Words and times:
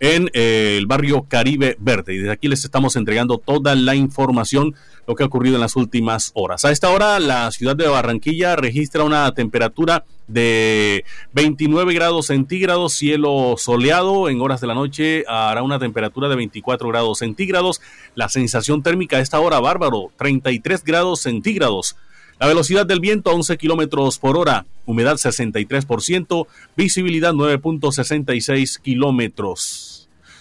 en 0.00 0.30
eh, 0.32 0.76
el 0.78 0.86
barrio 0.86 1.26
Caribe 1.28 1.76
Verde. 1.78 2.14
Y 2.14 2.18
desde 2.18 2.32
aquí 2.32 2.48
les 2.48 2.64
estamos 2.64 2.96
entregando 2.96 3.38
toda 3.38 3.74
la 3.74 3.94
información, 3.94 4.74
lo 5.06 5.14
que 5.14 5.22
ha 5.22 5.26
ocurrido 5.26 5.56
en 5.56 5.60
las 5.60 5.76
últimas 5.76 6.30
horas. 6.34 6.64
A 6.64 6.70
esta 6.70 6.90
hora, 6.90 7.18
la 7.18 7.50
ciudad 7.50 7.76
de 7.76 7.88
Barranquilla 7.88 8.56
registra 8.56 9.04
una 9.04 9.32
temperatura 9.34 10.04
de 10.28 11.04
29 11.32 11.92
grados 11.94 12.26
centígrados, 12.26 12.94
cielo 12.94 13.56
soleado. 13.58 14.28
En 14.28 14.40
horas 14.40 14.60
de 14.60 14.66
la 14.66 14.74
noche 14.74 15.24
hará 15.26 15.62
una 15.62 15.78
temperatura 15.78 16.28
de 16.28 16.36
24 16.36 16.88
grados 16.88 17.18
centígrados. 17.18 17.80
La 18.14 18.28
sensación 18.28 18.82
térmica 18.82 19.16
a 19.16 19.20
esta 19.20 19.40
hora, 19.40 19.60
bárbaro, 19.60 20.10
33 20.16 20.84
grados 20.84 21.20
centígrados. 21.20 21.96
La 22.38 22.48
velocidad 22.48 22.86
del 22.86 23.00
viento 23.00 23.30
11 23.30 23.56
kilómetros 23.56 24.18
por 24.18 24.36
hora, 24.36 24.66
humedad 24.84 25.14
63%, 25.14 26.46
visibilidad 26.76 27.34
9.66 27.34 28.80
kilómetros. 28.80 29.91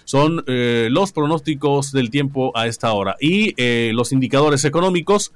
Son 0.06 0.44
eh, 0.48 0.88
los 0.92 1.12
pronósticos 1.12 1.92
del 1.92 2.10
tiempo 2.10 2.52
a 2.56 2.68
esta 2.68 2.94
hora. 2.94 3.16
Y 3.20 3.54
eh, 3.58 3.92
los 3.94 4.12
indicadores 4.12 4.66
económicos, 4.66 5.34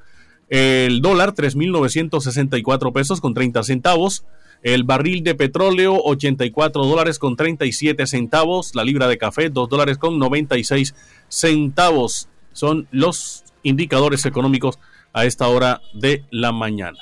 el 0.49 1.01
dólar 1.01 1.33
3.964 1.33 2.93
pesos 2.93 3.21
con 3.21 3.33
30 3.33 3.63
centavos. 3.63 4.25
El 4.61 4.83
barril 4.83 5.23
de 5.23 5.35
petróleo, 5.35 6.01
84 6.03 6.85
dólares 6.85 7.19
con 7.19 7.35
37 7.35 8.07
centavos. 8.07 8.73
La 8.73 8.83
libra 8.83 9.07
de 9.07 9.17
café, 9.17 9.49
2 9.49 9.69
dólares 9.69 9.97
con 9.97 10.17
96 10.17 10.95
centavos. 11.27 12.29
Son 12.51 12.87
los 12.91 13.43
indicadores 13.63 14.25
económicos 14.25 14.79
a 15.13 15.25
esta 15.25 15.47
hora 15.47 15.81
de 15.93 16.23
la 16.31 16.51
mañana. 16.51 16.99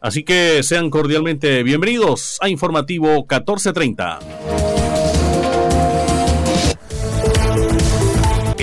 Así 0.00 0.22
que 0.22 0.62
sean 0.62 0.90
cordialmente 0.90 1.62
bienvenidos 1.64 2.38
a 2.40 2.48
Informativo 2.48 3.08
1430. 3.08 4.77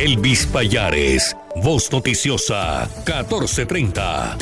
Elvis 0.06 0.46
Payares, 0.46 1.36
Voz 1.64 1.92
Noticiosa 1.92 2.88
1430. 3.08 4.38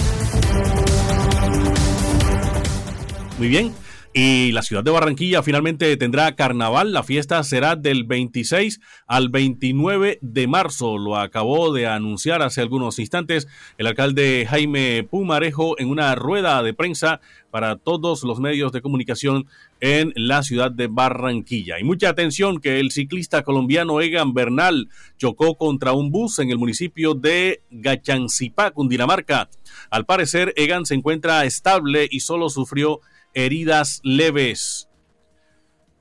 Muy 3.37 3.47
bien. 3.47 3.82
Y 4.15 4.51
la 4.51 4.61
ciudad 4.61 4.83
de 4.83 4.91
Barranquilla 4.91 5.41
finalmente 5.41 5.97
tendrá 5.97 6.35
carnaval. 6.35 6.93
La 6.93 7.01
fiesta 7.01 7.41
será 7.43 7.75
del 7.75 8.03
26 8.03 8.79
al 9.07 9.29
29 9.29 10.19
de 10.21 10.47
marzo. 10.47 10.99
Lo 10.99 11.17
acabó 11.17 11.73
de 11.73 11.87
anunciar 11.87 12.43
hace 12.43 12.61
algunos 12.61 12.99
instantes 12.99 13.47
el 13.79 13.87
alcalde 13.87 14.45
Jaime 14.47 15.03
Pumarejo 15.09 15.79
en 15.79 15.89
una 15.89 16.13
rueda 16.13 16.61
de 16.61 16.75
prensa 16.75 17.21
para 17.49 17.75
todos 17.75 18.23
los 18.23 18.39
medios 18.39 18.71
de 18.71 18.83
comunicación 18.83 19.47
en 19.79 20.13
la 20.15 20.43
ciudad 20.43 20.69
de 20.69 20.85
Barranquilla. 20.85 21.79
Y 21.79 21.83
mucha 21.83 22.09
atención 22.09 22.59
que 22.59 22.79
el 22.79 22.91
ciclista 22.91 23.41
colombiano 23.41 23.99
Egan 23.99 24.35
Bernal 24.35 24.89
chocó 25.17 25.55
contra 25.55 25.93
un 25.93 26.11
bus 26.11 26.37
en 26.37 26.51
el 26.51 26.59
municipio 26.59 27.15
de 27.15 27.63
Gachancipá, 27.71 28.69
Cundinamarca. 28.71 29.49
Al 29.89 30.05
parecer, 30.05 30.53
Egan 30.55 30.85
se 30.85 30.93
encuentra 30.93 31.45
estable 31.45 32.07
y 32.11 32.19
solo 32.19 32.49
sufrió 32.49 33.01
heridas 33.33 33.99
leves. 34.03 34.89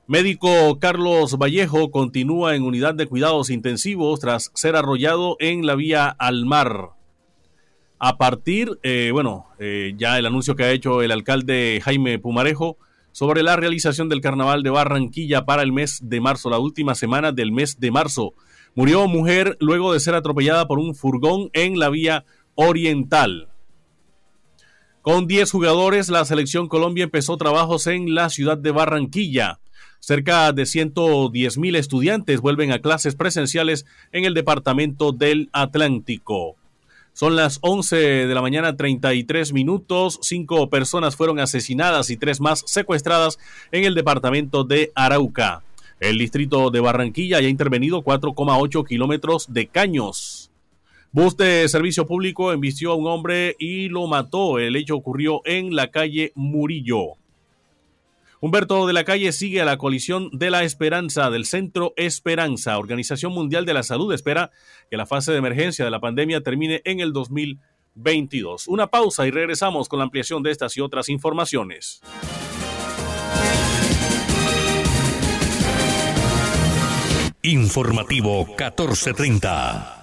Médico 0.05 0.79
Carlos 0.79 1.37
Vallejo 1.37 1.89
continúa 1.89 2.55
en 2.55 2.63
unidad 2.63 2.93
de 2.93 3.07
cuidados 3.07 3.49
intensivos 3.49 4.19
tras 4.19 4.51
ser 4.53 4.75
arrollado 4.75 5.37
en 5.39 5.65
la 5.65 5.75
vía 5.75 6.07
al 6.09 6.45
mar. 6.45 6.89
A 7.99 8.17
partir, 8.17 8.79
eh, 8.83 9.11
bueno, 9.13 9.47
eh, 9.59 9.93
ya 9.95 10.19
el 10.19 10.25
anuncio 10.25 10.57
que 10.57 10.65
ha 10.65 10.71
hecho 10.71 11.01
el 11.01 11.11
alcalde 11.11 11.79
Jaime 11.81 12.19
Pumarejo 12.19 12.77
sobre 13.13 13.43
la 13.43 13.55
realización 13.55 14.09
del 14.09 14.19
carnaval 14.19 14.61
de 14.61 14.71
Barranquilla 14.71 15.45
para 15.45 15.61
el 15.61 15.71
mes 15.71 15.99
de 16.03 16.19
marzo, 16.19 16.49
la 16.49 16.59
última 16.59 16.95
semana 16.95 17.31
del 17.31 17.53
mes 17.53 17.79
de 17.79 17.91
marzo. 17.91 18.33
Murió 18.75 19.07
mujer 19.07 19.55
luego 19.61 19.93
de 19.93 20.01
ser 20.01 20.15
atropellada 20.15 20.67
por 20.67 20.79
un 20.79 20.95
furgón 20.95 21.49
en 21.53 21.79
la 21.79 21.89
vía 21.89 22.25
oriental. 22.55 23.52
Con 25.03 25.27
10 25.27 25.51
jugadores, 25.51 26.07
la 26.07 26.23
selección 26.23 26.69
Colombia 26.69 27.03
empezó 27.03 27.35
trabajos 27.35 27.87
en 27.87 28.15
la 28.15 28.29
ciudad 28.29 28.57
de 28.57 28.71
Barranquilla. 28.71 29.59
Cerca 29.99 30.53
de 30.53 30.65
110 30.65 31.57
mil 31.57 31.75
estudiantes 31.75 32.39
vuelven 32.39 32.71
a 32.71 32.79
clases 32.79 33.13
presenciales 33.13 33.85
en 34.13 34.23
el 34.23 34.33
departamento 34.33 35.11
del 35.11 35.49
Atlántico. 35.51 36.55
Son 37.11 37.35
las 37.35 37.59
11 37.59 37.97
de 37.97 38.33
la 38.33 38.41
mañana, 38.41 38.77
33 38.77 39.51
minutos. 39.51 40.19
Cinco 40.21 40.69
personas 40.69 41.17
fueron 41.17 41.37
asesinadas 41.41 42.09
y 42.09 42.15
tres 42.15 42.39
más 42.39 42.63
secuestradas 42.65 43.39
en 43.73 43.83
el 43.83 43.95
departamento 43.95 44.63
de 44.63 44.93
Arauca. 44.95 45.63
El 45.99 46.17
distrito 46.17 46.71
de 46.71 46.79
Barranquilla 46.79 47.41
ya 47.41 47.47
ha 47.47 47.49
intervenido 47.49 48.03
4,8 48.03 48.87
kilómetros 48.87 49.53
de 49.53 49.67
caños. 49.67 50.32
Bus 51.15 51.37
de 51.37 51.69
servicio 51.69 52.07
público 52.07 52.51
embistió 52.51 52.91
a 52.91 52.95
un 52.95 53.05
hombre 53.05 53.55
y 53.59 53.87
lo 53.87 54.07
mató. 54.07 54.57
El 54.57 54.75
hecho 54.75 54.95
ocurrió 54.95 55.41
en 55.45 55.75
la 55.75 55.91
calle 55.91 56.31
Murillo. 56.33 57.17
Humberto 58.39 58.87
de 58.87 58.93
la 58.93 59.03
Calle 59.03 59.31
sigue 59.31 59.61
a 59.61 59.65
la 59.65 59.77
coalición 59.77 60.31
de 60.33 60.49
la 60.49 60.63
esperanza 60.63 61.29
del 61.29 61.45
Centro 61.45 61.93
Esperanza. 61.97 62.79
Organización 62.79 63.31
Mundial 63.31 63.63
de 63.65 63.75
la 63.75 63.83
Salud 63.83 64.11
espera 64.11 64.49
que 64.89 64.97
la 64.97 65.05
fase 65.05 65.31
de 65.31 65.37
emergencia 65.37 65.85
de 65.85 65.91
la 65.91 65.99
pandemia 65.99 66.41
termine 66.41 66.81
en 66.83 66.99
el 66.99 67.13
2022. 67.13 68.67
Una 68.67 68.87
pausa 68.87 69.27
y 69.27 69.31
regresamos 69.31 69.87
con 69.87 69.99
la 69.99 70.05
ampliación 70.05 70.41
de 70.41 70.49
estas 70.49 70.75
y 70.77 70.81
otras 70.81 71.09
informaciones. 71.09 72.01
Informativo 77.43 78.47
1430. 78.47 80.02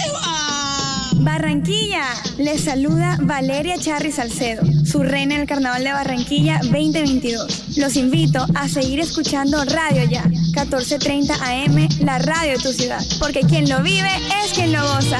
Barranquilla, 1.23 2.03
les 2.39 2.63
saluda 2.63 3.15
Valeria 3.21 3.77
Charri 3.77 4.11
Salcedo, 4.11 4.63
su 4.83 5.03
reina 5.03 5.35
en 5.35 5.41
el 5.41 5.47
Carnaval 5.47 5.83
de 5.83 5.91
Barranquilla 5.91 6.59
2022. 6.63 7.77
Los 7.77 7.95
invito 7.95 8.43
a 8.55 8.67
seguir 8.67 8.99
escuchando 8.99 9.63
Radio 9.65 10.03
Ya, 10.09 10.23
14:30 10.53 11.35
AM, 11.39 11.87
la 12.03 12.17
radio 12.17 12.57
de 12.57 12.63
tu 12.63 12.73
ciudad, 12.73 13.01
porque 13.19 13.41
quien 13.41 13.69
lo 13.69 13.83
vive 13.83 14.09
es 14.43 14.53
quien 14.53 14.71
lo 14.71 14.81
goza. 14.81 15.19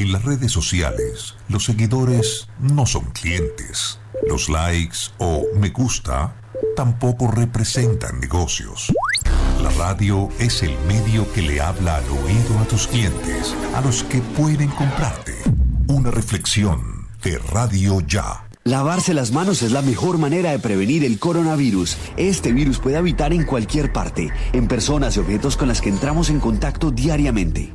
En 0.00 0.12
las 0.12 0.24
redes 0.24 0.50
sociales, 0.50 1.34
los 1.50 1.66
seguidores 1.66 2.48
no 2.58 2.86
son 2.86 3.04
clientes. 3.10 3.98
Los 4.26 4.48
likes 4.48 4.96
o 5.18 5.44
me 5.56 5.68
gusta 5.68 6.34
tampoco 6.74 7.30
representan 7.30 8.18
negocios. 8.18 8.90
La 9.62 9.68
radio 9.76 10.30
es 10.38 10.62
el 10.62 10.74
medio 10.88 11.30
que 11.34 11.42
le 11.42 11.60
habla 11.60 11.96
al 11.96 12.08
oído 12.08 12.58
a 12.60 12.64
tus 12.64 12.86
clientes, 12.86 13.54
a 13.74 13.82
los 13.82 14.02
que 14.04 14.22
pueden 14.22 14.68
comprarte. 14.68 15.34
Una 15.88 16.10
reflexión 16.10 17.06
de 17.22 17.36
Radio 17.36 18.00
Ya. 18.00 18.48
Lavarse 18.64 19.12
las 19.12 19.32
manos 19.32 19.60
es 19.60 19.70
la 19.70 19.82
mejor 19.82 20.16
manera 20.16 20.52
de 20.52 20.60
prevenir 20.60 21.04
el 21.04 21.18
coronavirus. 21.18 21.98
Este 22.16 22.52
virus 22.52 22.78
puede 22.78 22.96
habitar 22.96 23.34
en 23.34 23.44
cualquier 23.44 23.92
parte, 23.92 24.32
en 24.54 24.66
personas 24.66 25.18
y 25.18 25.20
objetos 25.20 25.58
con 25.58 25.68
las 25.68 25.82
que 25.82 25.90
entramos 25.90 26.30
en 26.30 26.40
contacto 26.40 26.90
diariamente. 26.90 27.74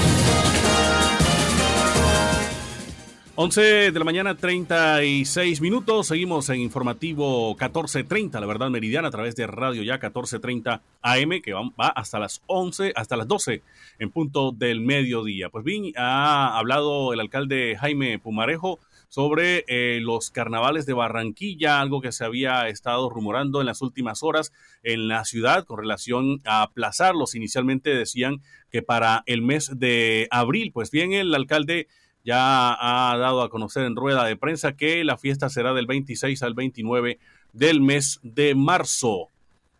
11 3.43 3.91
de 3.91 3.97
la 3.97 4.05
mañana, 4.05 4.35
36 4.35 5.61
minutos. 5.61 6.05
Seguimos 6.05 6.47
en 6.49 6.59
informativo 6.59 7.55
1430, 7.55 8.39
la 8.39 8.45
verdad 8.45 8.69
meridiana, 8.69 9.07
a 9.07 9.11
través 9.11 9.35
de 9.35 9.47
Radio 9.47 9.81
Ya 9.81 9.93
1430 9.93 10.83
AM, 11.01 11.41
que 11.41 11.53
va, 11.53 11.87
hasta 11.87 12.19
las 12.19 12.43
11, 12.45 12.93
hasta 12.95 13.17
las 13.17 13.27
12 13.27 13.63
en 13.97 14.11
punto 14.11 14.51
del 14.51 14.81
mediodía. 14.81 15.49
Pues 15.49 15.65
bien, 15.65 15.91
ha 15.97 16.55
hablado 16.55 17.13
el 17.13 17.19
alcalde 17.19 17.75
Jaime 17.79 18.19
Pumarejo 18.19 18.79
sobre 19.09 19.65
eh, 19.67 19.99
los 20.01 20.29
carnavales 20.29 20.85
de 20.85 20.93
Barranquilla, 20.93 21.81
algo 21.81 21.99
que 21.99 22.11
se 22.11 22.23
había 22.23 22.69
estado 22.69 23.09
rumorando 23.09 23.59
en 23.59 23.65
las 23.65 23.81
últimas 23.81 24.21
horas 24.21 24.53
en 24.83 25.07
la 25.07 25.25
ciudad 25.25 25.65
con 25.65 25.79
relación 25.79 26.41
a 26.45 26.61
aplazarlos. 26.61 27.33
Inicialmente 27.33 27.89
decían 27.89 28.43
que 28.71 28.83
para 28.83 29.23
el 29.25 29.41
mes 29.41 29.71
de 29.79 30.27
abril, 30.29 30.71
pues 30.71 30.91
bien, 30.91 31.11
el 31.11 31.33
alcalde 31.33 31.87
ya 32.23 32.75
ha 32.79 33.17
dado 33.17 33.41
a 33.41 33.49
conocer 33.49 33.83
en 33.83 33.95
rueda 33.95 34.25
de 34.25 34.35
prensa 34.35 34.73
que 34.73 35.03
la 35.03 35.17
fiesta 35.17 35.49
será 35.49 35.73
del 35.73 35.87
26 35.87 36.43
al 36.43 36.53
29 36.53 37.19
del 37.53 37.81
mes 37.81 38.19
de 38.23 38.55
marzo. 38.55 39.27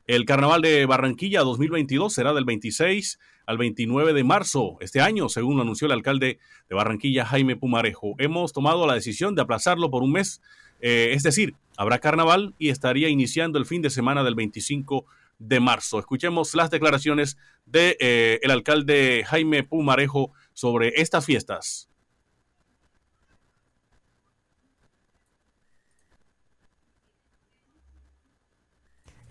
El 0.07 0.25
Carnaval 0.25 0.61
de 0.61 0.85
Barranquilla 0.85 1.41
2022 1.41 2.11
será 2.11 2.33
del 2.33 2.45
26 2.45 3.19
al 3.45 3.57
29 3.57 4.13
de 4.13 4.23
marzo 4.23 4.77
este 4.79 5.01
año, 5.01 5.29
según 5.29 5.55
lo 5.55 5.61
anunció 5.61 5.85
el 5.85 5.93
alcalde 5.93 6.39
de 6.69 6.75
Barranquilla, 6.75 7.25
Jaime 7.25 7.55
Pumarejo. 7.55 8.15
Hemos 8.17 8.53
tomado 8.53 8.87
la 8.87 8.95
decisión 8.95 9.35
de 9.35 9.41
aplazarlo 9.43 9.89
por 9.91 10.03
un 10.03 10.13
mes, 10.13 10.41
eh, 10.79 11.11
es 11.13 11.23
decir, 11.23 11.55
habrá 11.77 11.99
carnaval 11.99 12.55
y 12.57 12.69
estaría 12.69 13.09
iniciando 13.09 13.59
el 13.59 13.65
fin 13.65 13.81
de 13.81 13.89
semana 13.89 14.23
del 14.23 14.35
25 14.35 15.05
de 15.39 15.59
marzo. 15.59 15.99
Escuchemos 15.99 16.55
las 16.55 16.71
declaraciones 16.71 17.37
del 17.65 17.95
de, 17.95 17.97
eh, 17.99 18.39
el 18.41 18.51
alcalde 18.51 19.23
Jaime 19.27 19.63
Pumarejo 19.63 20.31
sobre 20.53 21.01
estas 21.01 21.25
fiestas. 21.25 21.90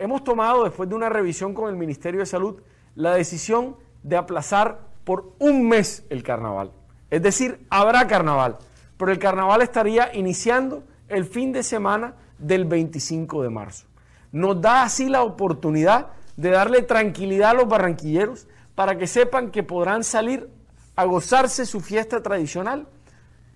Hemos 0.00 0.25
tomado, 0.25 0.64
después 0.64 0.88
de 0.88 0.95
una 0.95 1.11
revisión 1.11 1.52
con 1.52 1.69
el 1.69 1.76
Ministerio 1.76 2.21
de 2.21 2.26
Salud, 2.26 2.61
la 2.95 3.14
decisión 3.14 3.76
de 4.02 4.16
aplazar 4.16 4.80
por 5.04 5.35
un 5.38 5.69
mes 5.69 6.04
el 6.09 6.23
carnaval. 6.23 6.73
Es 7.11 7.23
decir, 7.23 7.66
habrá 7.69 8.07
carnaval, 8.07 8.57
pero 8.97 9.12
el 9.12 9.19
carnaval 9.19 9.61
estaría 9.61 10.14
iniciando 10.14 10.83
el 11.09 11.26
fin 11.26 11.52
de 11.52 11.62
semana 11.62 12.14
del 12.38 12.64
25 12.64 13.42
de 13.42 13.50
marzo. 13.50 13.87
Nos 14.33 14.61
da 14.61 14.85
así 14.85 15.09
la 15.11 15.23
oportunidad 15.23 16.09
de 16.37 16.50
darle 16.50 16.80
tranquilidad 16.83 17.50
a 17.50 17.54
los 17.54 17.69
barranquilleros 17.69 18.47
para 18.75 18.97
que 18.97 19.07
sepan 19.07 19.50
que 19.50 19.62
podrán 19.62 20.02
salir 20.02 20.49
a 20.97 21.04
gozarse 21.04 21.66
su 21.66 21.80
fiesta 21.80 22.23
tradicional 22.23 22.87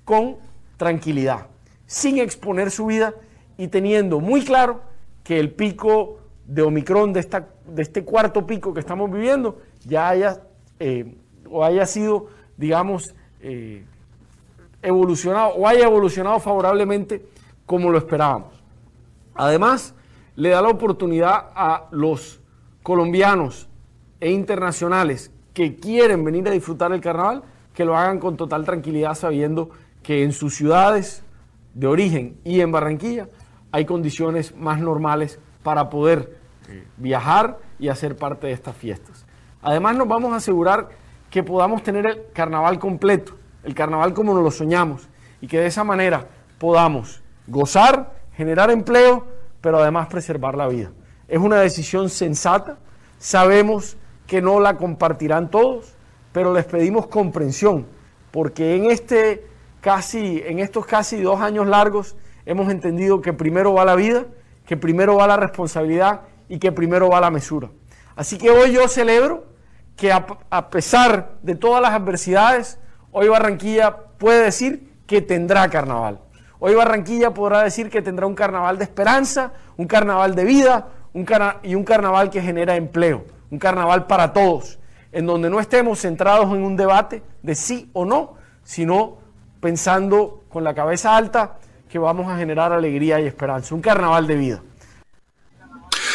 con 0.05 0.37
tranquilidad, 0.77 1.47
sin 1.87 2.19
exponer 2.19 2.71
su 2.71 2.87
vida 2.87 3.15
y 3.57 3.69
teniendo 3.69 4.21
muy 4.21 4.45
claro 4.45 4.83
que 5.23 5.41
el 5.41 5.51
pico 5.51 6.19
de 6.47 6.63
Omicron, 6.63 7.13
de, 7.13 7.21
esta, 7.21 7.49
de 7.67 7.83
este 7.83 8.05
cuarto 8.05 8.47
pico 8.47 8.75
que 8.75 8.81
estamos 8.81 9.11
viviendo, 9.11 9.61
ya 9.85 10.09
haya 10.09 10.43
eh, 10.79 11.17
o 11.51 11.65
haya 11.65 11.87
sido, 11.87 12.29
digamos, 12.57 13.15
eh, 13.41 13.85
evolucionado 14.83 15.55
o 15.55 15.67
haya 15.67 15.85
evolucionado 15.85 16.41
favorablemente 16.41 17.25
como 17.67 17.91
lo 17.91 17.99
esperábamos. 17.99 18.63
Además, 19.35 19.95
le 20.37 20.51
da 20.51 20.63
la 20.63 20.69
oportunidad 20.69 21.51
a 21.55 21.87
los 21.91 22.41
colombianos 22.83 23.69
e 24.21 24.31
internacionales 24.31 25.31
que 25.53 25.77
quieren 25.77 26.25
venir 26.25 26.49
a 26.49 26.53
disfrutar 26.53 26.93
el 26.93 27.01
carnaval, 27.01 27.43
que 27.73 27.85
lo 27.85 27.97
hagan 27.97 28.19
con 28.19 28.37
total 28.37 28.65
tranquilidad 28.65 29.15
sabiendo 29.15 29.71
que 30.03 30.23
en 30.23 30.33
sus 30.33 30.55
ciudades 30.55 31.23
de 31.75 31.87
origen 31.87 32.39
y 32.45 32.61
en 32.61 32.71
Barranquilla 32.71 33.29
hay 33.73 33.85
condiciones 33.85 34.57
más 34.57 34.81
normales 34.81 35.41
para 35.65 35.91
poder 35.91 36.39
eh, 36.69 36.87
viajar 36.97 37.59
y 37.81 37.89
hacer 37.89 38.17
parte 38.17 38.47
de 38.47 38.53
estas 38.53 38.77
fiestas. 38.77 39.27
Además 39.61 39.97
nos 39.97 40.07
vamos 40.07 40.33
a 40.33 40.37
asegurar 40.37 40.91
que 41.31 41.43
podamos 41.43 41.83
tener 41.83 42.07
el 42.07 42.23
carnaval 42.33 42.79
completo, 42.79 43.35
el 43.65 43.75
carnaval 43.75 44.15
como 44.15 44.35
nos 44.35 44.45
lo 44.45 44.53
soñamos, 44.53 45.09
y 45.41 45.49
que 45.49 45.59
de 45.59 45.67
esa 45.67 45.83
manera 45.83 46.29
podamos 46.59 47.23
gozar, 47.49 48.13
generar 48.37 48.71
empleo, 48.71 49.27
pero 49.61 49.79
además 49.79 50.07
preservar 50.07 50.57
la 50.57 50.69
vida. 50.69 50.93
Es 51.27 51.39
una 51.39 51.57
decisión 51.57 52.09
sensata, 52.11 52.79
sabemos 53.19 53.97
que 54.27 54.41
no 54.41 54.61
la 54.61 54.77
compartirán 54.77 55.51
todos, 55.51 55.95
pero 56.33 56.53
les 56.53 56.67
pedimos 56.67 57.07
comprensión, 57.07 57.87
porque 58.31 58.77
en, 58.77 58.91
este 58.91 59.47
casi, 59.81 60.43
en 60.45 60.59
estos 60.59 60.87
casi 60.87 61.21
dos 61.23 61.41
años 61.41 61.67
largos 61.67 62.17
hemos 62.47 62.71
entendido 62.71 63.21
que 63.21 63.33
primero 63.33 63.73
va 63.73 63.85
la 63.85 63.95
vida, 63.95 64.27
que 64.67 64.77
primero 64.77 65.17
va 65.17 65.27
la 65.27 65.37
responsabilidad 65.37 66.23
y 66.49 66.59
que 66.59 66.73
primero 66.73 67.09
va 67.09 67.21
la 67.21 67.31
mesura. 67.31 67.71
Así 68.17 68.39
que 68.39 68.51
hoy 68.51 68.73
yo 68.73 68.89
celebro 68.89 69.45
que 69.97 70.13
a, 70.13 70.71
pesar 70.71 71.33
de 71.43 71.55
todas 71.55 71.81
las 71.81 71.93
adversidades, 71.93 72.79
hoy 73.13 73.29
Barranquilla 73.29 73.97
puede 74.19 74.45
decir 74.45 74.93
que 75.07 75.23
tendrá 75.23 75.69
carnaval. 75.69 76.21
Hoy 76.59 76.75
Barranquilla 76.75 77.33
podrá 77.33 77.63
decir 77.63 77.91
que 77.91 78.03
tendrá 78.03 78.27
un 78.27 78.35
carnaval 78.35 78.79
de 78.79 78.85
esperanza, 78.85 79.53
un 79.77 79.87
carnaval 79.87 80.35
de 80.35 80.45
vida 80.45 80.89
y 81.63 81.75
un 81.75 81.85
carnaval 81.85 82.31
que 82.31 82.41
genera 82.41 82.77
empleo, 82.77 83.25
un 83.51 83.59
carnaval 83.59 84.07
para 84.07 84.33
todos, 84.33 84.79
en 85.13 85.27
donde 85.27 85.51
no 85.51 85.61
estemos 85.61 86.01
centrados 86.01 86.47
en 86.47 86.65
un 86.65 86.77
debate 86.77 87.23
de 87.43 87.55
sí 87.55 87.91
o 87.93 88.05
no, 88.05 88.35
sino 88.65 89.19
pensando 89.61 90.43
con 90.49 90.65
la 90.65 90.75
cabeza 90.75 91.17
alta 91.17 91.59
que 91.95 91.99
vamos 92.01 92.27
a 92.27 92.37
generar 92.37 92.73
alegría 92.73 93.21
y 93.21 93.27
esperanza, 93.27 93.73
un 93.73 93.81
carnaval 93.81 94.27
de 94.27 94.35
vida. 94.35 94.63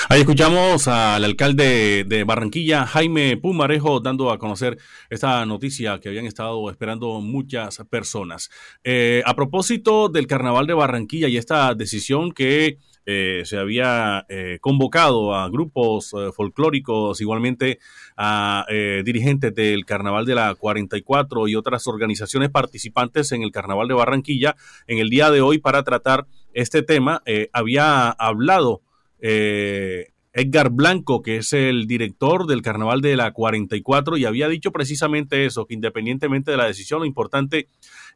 Ahí 0.09 0.19
escuchamos 0.19 0.89
al 0.89 1.24
alcalde 1.24 2.03
de 2.05 2.25
Barranquilla, 2.25 2.86
Jaime 2.86 3.38
Pumarejo, 3.38 4.01
dando 4.01 4.29
a 4.29 4.38
conocer 4.38 4.77
esta 5.09 5.45
noticia 5.45 5.98
que 6.01 6.09
habían 6.09 6.25
estado 6.25 6.69
esperando 6.69 7.21
muchas 7.21 7.77
personas. 7.89 8.50
Eh, 8.83 9.24
a 9.25 9.33
propósito 9.38 10.09
del 10.09 10.27
carnaval 10.27 10.67
de 10.67 10.74
Barranquilla 10.74 11.29
y 11.29 11.38
esta 11.38 11.74
decisión 11.75 12.33
que 12.33 12.77
eh, 13.05 13.43
se 13.45 13.57
había 13.57 14.25
eh, 14.27 14.57
convocado 14.59 15.33
a 15.33 15.48
grupos 15.48 16.13
folclóricos, 16.36 17.21
igualmente 17.21 17.79
a 18.21 18.65
dirigentes 19.05 19.55
del 19.55 19.85
Carnaval 19.85 20.25
de 20.25 20.35
la 20.35 20.53
44 20.53 21.47
y 21.47 21.55
otras 21.55 21.88
organizaciones 21.88 22.49
participantes 22.49 23.31
en 23.31 23.43
el 23.43 23.51
Carnaval 23.51 23.88
de 23.88 23.93
Barranquilla 23.93 24.57
en 24.88 24.97
el 24.97 25.09
día 25.09 25.31
de 25.31 25.39
hoy 25.39 25.59
para 25.59 25.83
tratar 25.83 26.25
este 26.53 26.83
tema. 26.83 27.23
había 27.53 28.09
hablado 28.09 28.81
eh, 29.21 30.07
Edgar 30.33 30.69
Blanco, 30.69 31.21
que 31.21 31.38
es 31.38 31.53
el 31.53 31.88
director 31.88 32.45
del 32.45 32.61
Carnaval 32.61 33.01
de 33.01 33.15
la 33.15 33.31
44, 33.31 34.17
y 34.17 34.25
había 34.25 34.47
dicho 34.47 34.71
precisamente 34.71 35.45
eso, 35.45 35.65
que 35.65 35.73
independientemente 35.73 36.51
de 36.51 36.57
la 36.57 36.65
decisión, 36.65 36.99
lo 36.99 37.05
importante 37.05 37.67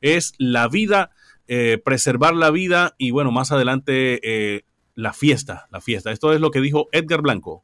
es 0.02 0.34
la 0.38 0.68
vida, 0.68 1.12
eh, 1.48 1.82
preservar 1.84 2.36
la 2.36 2.52
vida 2.52 2.96
y 2.98 3.12
bueno, 3.12 3.32
más 3.32 3.52
adelante 3.52 4.20
eh, 4.24 4.64
la 4.96 5.14
fiesta, 5.14 5.68
la 5.72 5.82
fiesta. 5.82 6.12
Esto 6.12 6.34
es 6.34 6.40
lo 6.40 6.52
que 6.52 6.62
dijo 6.62 6.88
Edgar 6.92 7.22
Blanco. 7.22 7.64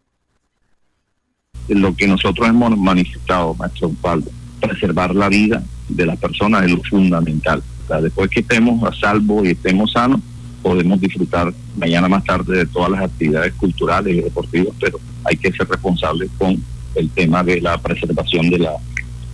Lo 1.69 1.95
que 1.95 2.07
nosotros 2.07 2.47
hemos 2.47 2.75
manifestado, 2.77 3.53
maestro 3.53 3.91
Paulo, 4.01 4.25
preservar 4.59 5.13
la 5.13 5.29
vida 5.29 5.63
de 5.87 6.05
las 6.05 6.17
personas 6.17 6.63
es 6.65 6.71
lo 6.71 6.81
fundamental. 6.83 7.63
después 8.01 8.29
que 8.29 8.41
estemos 8.41 8.83
a 8.83 8.93
salvo 8.99 9.45
y 9.45 9.49
estemos 9.49 9.91
sanos, 9.91 10.19
podemos 10.61 10.99
disfrutar 10.99 11.53
mañana 11.77 12.07
más 12.07 12.23
tarde 12.23 12.57
de 12.57 12.65
todas 12.65 12.91
las 12.91 13.01
actividades 13.01 13.53
culturales 13.53 14.15
y 14.15 14.21
deportivas, 14.21 14.73
pero 14.79 14.99
hay 15.23 15.37
que 15.37 15.51
ser 15.51 15.67
responsables 15.67 16.29
con 16.37 16.61
el 16.95 17.09
tema 17.11 17.43
de 17.43 17.61
la 17.61 17.77
preservación 17.77 18.49
de 18.49 18.59
la 18.59 18.73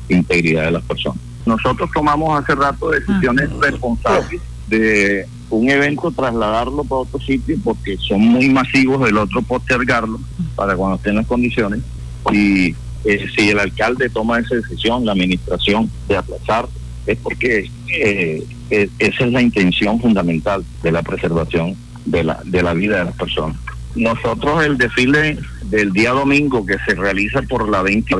integridad 0.09 0.65
de 0.65 0.71
las 0.71 0.83
personas. 0.83 1.19
Nosotros 1.45 1.89
tomamos 1.93 2.39
hace 2.39 2.55
rato 2.55 2.89
decisiones 2.89 3.49
responsables 3.59 4.41
de 4.67 5.25
un 5.49 5.69
evento 5.69 6.11
trasladarlo 6.11 6.83
para 6.83 7.01
otro 7.01 7.19
sitio 7.19 7.55
porque 7.63 7.97
son 7.97 8.19
muy 8.21 8.49
masivos, 8.49 9.07
el 9.07 9.17
otro 9.17 9.41
postergarlo 9.41 10.19
para 10.55 10.75
cuando 10.75 10.97
estén 10.97 11.15
las 11.15 11.27
condiciones 11.27 11.81
y 12.31 12.75
eh, 13.05 13.27
si 13.35 13.49
el 13.49 13.59
alcalde 13.59 14.09
toma 14.09 14.39
esa 14.39 14.55
decisión, 14.55 15.05
la 15.05 15.11
administración 15.11 15.89
de 16.07 16.17
aplazar, 16.17 16.67
es 17.05 17.17
porque 17.19 17.69
eh, 17.89 18.43
esa 18.69 19.25
es 19.25 19.31
la 19.31 19.41
intención 19.41 20.01
fundamental 20.01 20.65
de 20.81 20.91
la 20.91 21.03
preservación 21.03 21.75
de 22.05 22.23
la, 22.23 22.39
de 22.43 22.63
la 22.63 22.73
vida 22.73 22.99
de 22.99 23.05
las 23.05 23.15
personas. 23.15 23.57
Nosotros 23.95 24.63
el 24.65 24.77
desfile 24.77 25.37
del 25.65 25.93
día 25.93 26.11
domingo 26.11 26.65
que 26.65 26.77
se 26.85 26.95
realiza 26.95 27.41
por 27.43 27.69
la 27.69 27.81
20, 27.81 28.15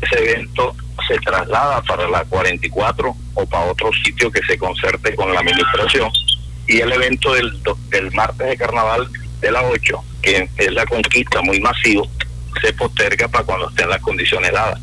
ese 0.00 0.30
evento 0.30 0.74
se 1.06 1.18
traslada 1.18 1.82
para 1.82 2.08
la 2.08 2.24
44 2.24 3.14
o 3.34 3.46
para 3.46 3.64
otro 3.64 3.90
sitio 4.04 4.30
que 4.30 4.42
se 4.42 4.58
concerte 4.58 5.14
con 5.14 5.32
la 5.32 5.40
administración 5.40 6.10
y 6.66 6.78
el 6.78 6.92
evento 6.92 7.34
del, 7.34 7.52
del 7.90 8.12
martes 8.12 8.48
de 8.48 8.56
carnaval 8.56 9.08
de 9.40 9.50
la 9.50 9.62
8, 9.62 9.98
que 10.22 10.48
es 10.56 10.72
la 10.72 10.86
conquista 10.86 11.40
muy 11.42 11.60
masivo, 11.60 12.08
se 12.60 12.72
posterga 12.72 13.28
para 13.28 13.44
cuando 13.44 13.68
estén 13.68 13.88
las 13.88 14.00
condiciones 14.00 14.52
dadas. 14.52 14.80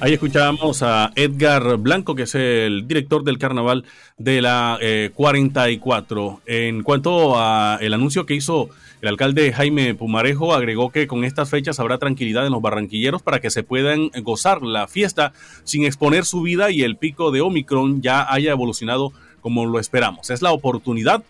Ahí 0.00 0.12
escuchábamos 0.12 0.84
a 0.84 1.10
Edgar 1.16 1.76
Blanco, 1.76 2.14
que 2.14 2.22
es 2.22 2.34
el 2.36 2.86
director 2.86 3.24
del 3.24 3.36
carnaval 3.36 3.84
de 4.16 4.40
la 4.40 4.78
44. 5.12 6.40
Eh, 6.46 6.68
en 6.68 6.84
cuanto 6.84 7.36
a 7.36 7.78
el 7.80 7.92
anuncio 7.92 8.24
que 8.24 8.34
hizo 8.34 8.68
el 9.00 9.08
alcalde 9.08 9.52
Jaime 9.52 9.96
Pumarejo, 9.96 10.54
agregó 10.54 10.90
que 10.90 11.08
con 11.08 11.24
estas 11.24 11.50
fechas 11.50 11.80
habrá 11.80 11.98
tranquilidad 11.98 12.46
en 12.46 12.52
los 12.52 12.62
barranquilleros 12.62 13.22
para 13.22 13.40
que 13.40 13.50
se 13.50 13.64
puedan 13.64 14.10
gozar 14.22 14.62
la 14.62 14.86
fiesta 14.86 15.32
sin 15.64 15.84
exponer 15.84 16.24
su 16.24 16.42
vida 16.42 16.70
y 16.70 16.82
el 16.82 16.96
pico 16.96 17.32
de 17.32 17.40
Omicron 17.40 18.00
ya 18.00 18.32
haya 18.32 18.52
evolucionado 18.52 19.12
como 19.48 19.64
lo 19.64 19.80
esperamos. 19.80 20.28
Es 20.28 20.42
la 20.42 20.52
oportunidad 20.52 21.22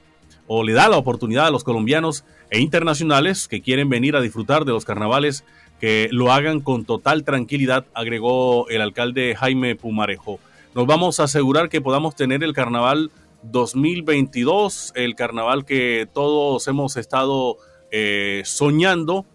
o 0.48 0.64
le 0.64 0.72
da 0.72 0.88
la 0.88 0.96
oportunidad 0.96 1.46
a 1.46 1.50
los 1.52 1.62
colombianos 1.62 2.24
e 2.50 2.58
internacionales 2.58 3.46
que 3.46 3.62
quieren 3.62 3.88
venir 3.88 4.16
a 4.16 4.20
disfrutar 4.20 4.64
de 4.64 4.72
los 4.72 4.84
carnavales 4.84 5.44
que 5.78 6.08
lo 6.10 6.32
hagan 6.32 6.58
con 6.58 6.84
total 6.84 7.22
tranquilidad, 7.22 7.86
agregó 7.94 8.68
el 8.70 8.80
alcalde 8.80 9.36
Jaime 9.36 9.76
Pumarejo. 9.76 10.40
Nos 10.74 10.84
vamos 10.84 11.20
a 11.20 11.24
asegurar 11.24 11.68
que 11.68 11.80
podamos 11.80 12.16
tener 12.16 12.42
el 12.42 12.54
carnaval 12.54 13.12
2022, 13.44 14.94
el 14.96 15.14
carnaval 15.14 15.64
que 15.64 16.08
todos 16.12 16.66
hemos 16.66 16.96
estado 16.96 17.58
eh, 17.92 18.42
soñando 18.44 19.26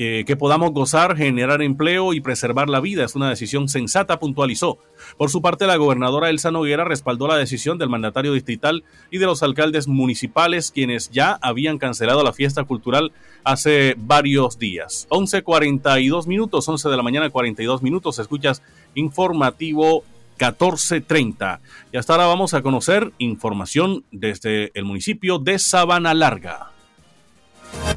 eh, 0.00 0.22
que 0.28 0.36
podamos 0.36 0.70
gozar, 0.70 1.16
generar 1.16 1.60
empleo 1.60 2.12
y 2.12 2.20
preservar 2.20 2.68
la 2.68 2.78
vida. 2.78 3.04
Es 3.04 3.16
una 3.16 3.30
decisión 3.30 3.68
sensata, 3.68 4.20
puntualizó. 4.20 4.78
Por 5.16 5.28
su 5.28 5.42
parte, 5.42 5.66
la 5.66 5.74
gobernadora 5.74 6.30
Elsa 6.30 6.52
Noguera 6.52 6.84
respaldó 6.84 7.26
la 7.26 7.36
decisión 7.36 7.78
del 7.78 7.88
mandatario 7.88 8.32
distrital 8.32 8.84
y 9.10 9.18
de 9.18 9.26
los 9.26 9.42
alcaldes 9.42 9.88
municipales, 9.88 10.70
quienes 10.70 11.10
ya 11.10 11.36
habían 11.42 11.78
cancelado 11.78 12.22
la 12.22 12.32
fiesta 12.32 12.62
cultural 12.62 13.10
hace 13.42 13.96
varios 13.98 14.56
días. 14.60 15.08
11.42 15.10 16.28
minutos, 16.28 16.68
11 16.68 16.88
de 16.88 16.96
la 16.96 17.02
mañana, 17.02 17.28
42 17.30 17.82
minutos. 17.82 18.20
Escuchas 18.20 18.62
informativo 18.94 20.04
14.30. 20.38 21.58
Y 21.92 21.96
hasta 21.96 22.12
ahora 22.12 22.26
vamos 22.26 22.54
a 22.54 22.62
conocer 22.62 23.12
información 23.18 24.04
desde 24.12 24.70
el 24.74 24.84
municipio 24.84 25.40
de 25.40 25.58
Sabana 25.58 26.14
Larga. 26.14 26.77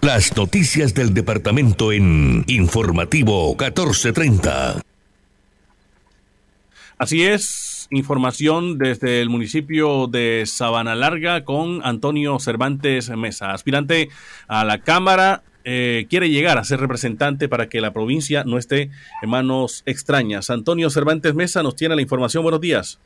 Las 0.01 0.35
noticias 0.35 0.93
del 0.93 1.13
departamento 1.13 1.91
en 1.91 2.43
Informativo 2.47 3.49
1430. 3.49 4.81
Así 6.97 7.23
es, 7.23 7.87
información 7.91 8.77
desde 8.77 9.21
el 9.21 9.29
municipio 9.29 10.07
de 10.07 10.43
Sabana 10.45 10.95
Larga 10.95 11.43
con 11.43 11.81
Antonio 11.83 12.39
Cervantes 12.39 13.09
Mesa, 13.09 13.53
aspirante 13.53 14.09
a 14.47 14.63
la 14.63 14.79
Cámara. 14.79 15.43
Eh, 15.63 16.07
quiere 16.09 16.29
llegar 16.29 16.57
a 16.57 16.63
ser 16.63 16.79
representante 16.79 17.47
para 17.47 17.69
que 17.69 17.81
la 17.81 17.93
provincia 17.93 18.43
no 18.43 18.57
esté 18.57 18.89
en 19.21 19.29
manos 19.29 19.83
extrañas. 19.85 20.49
Antonio 20.49 20.89
Cervantes 20.89 21.35
Mesa 21.35 21.63
nos 21.63 21.75
tiene 21.75 21.95
la 21.95 22.01
información. 22.01 22.43
Buenos 22.43 22.61
días. 22.61 22.99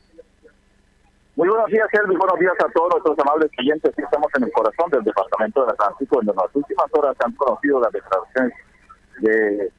Muy 1.35 1.49
buenos 1.49 1.67
días, 1.69 1.89
Helvi. 1.91 2.15
Buenos 2.15 2.39
días 2.39 2.53
a 2.63 2.71
todos 2.71 2.91
nuestros 2.93 3.19
amables 3.19 3.51
clientes. 3.57 3.91
Estamos 3.97 4.31
en 4.37 4.43
el 4.45 4.51
corazón 4.53 4.89
del 4.89 5.03
departamento 5.03 5.65
de 5.65 5.71
Atlántico, 5.73 6.15
donde 6.15 6.31
en 6.31 6.37
las 6.37 6.55
últimas 6.55 6.85
horas 6.93 7.15
han 7.25 7.33
conocido 7.33 7.81
las 7.81 7.91
declaraciones 7.91 8.53
de 9.19 9.71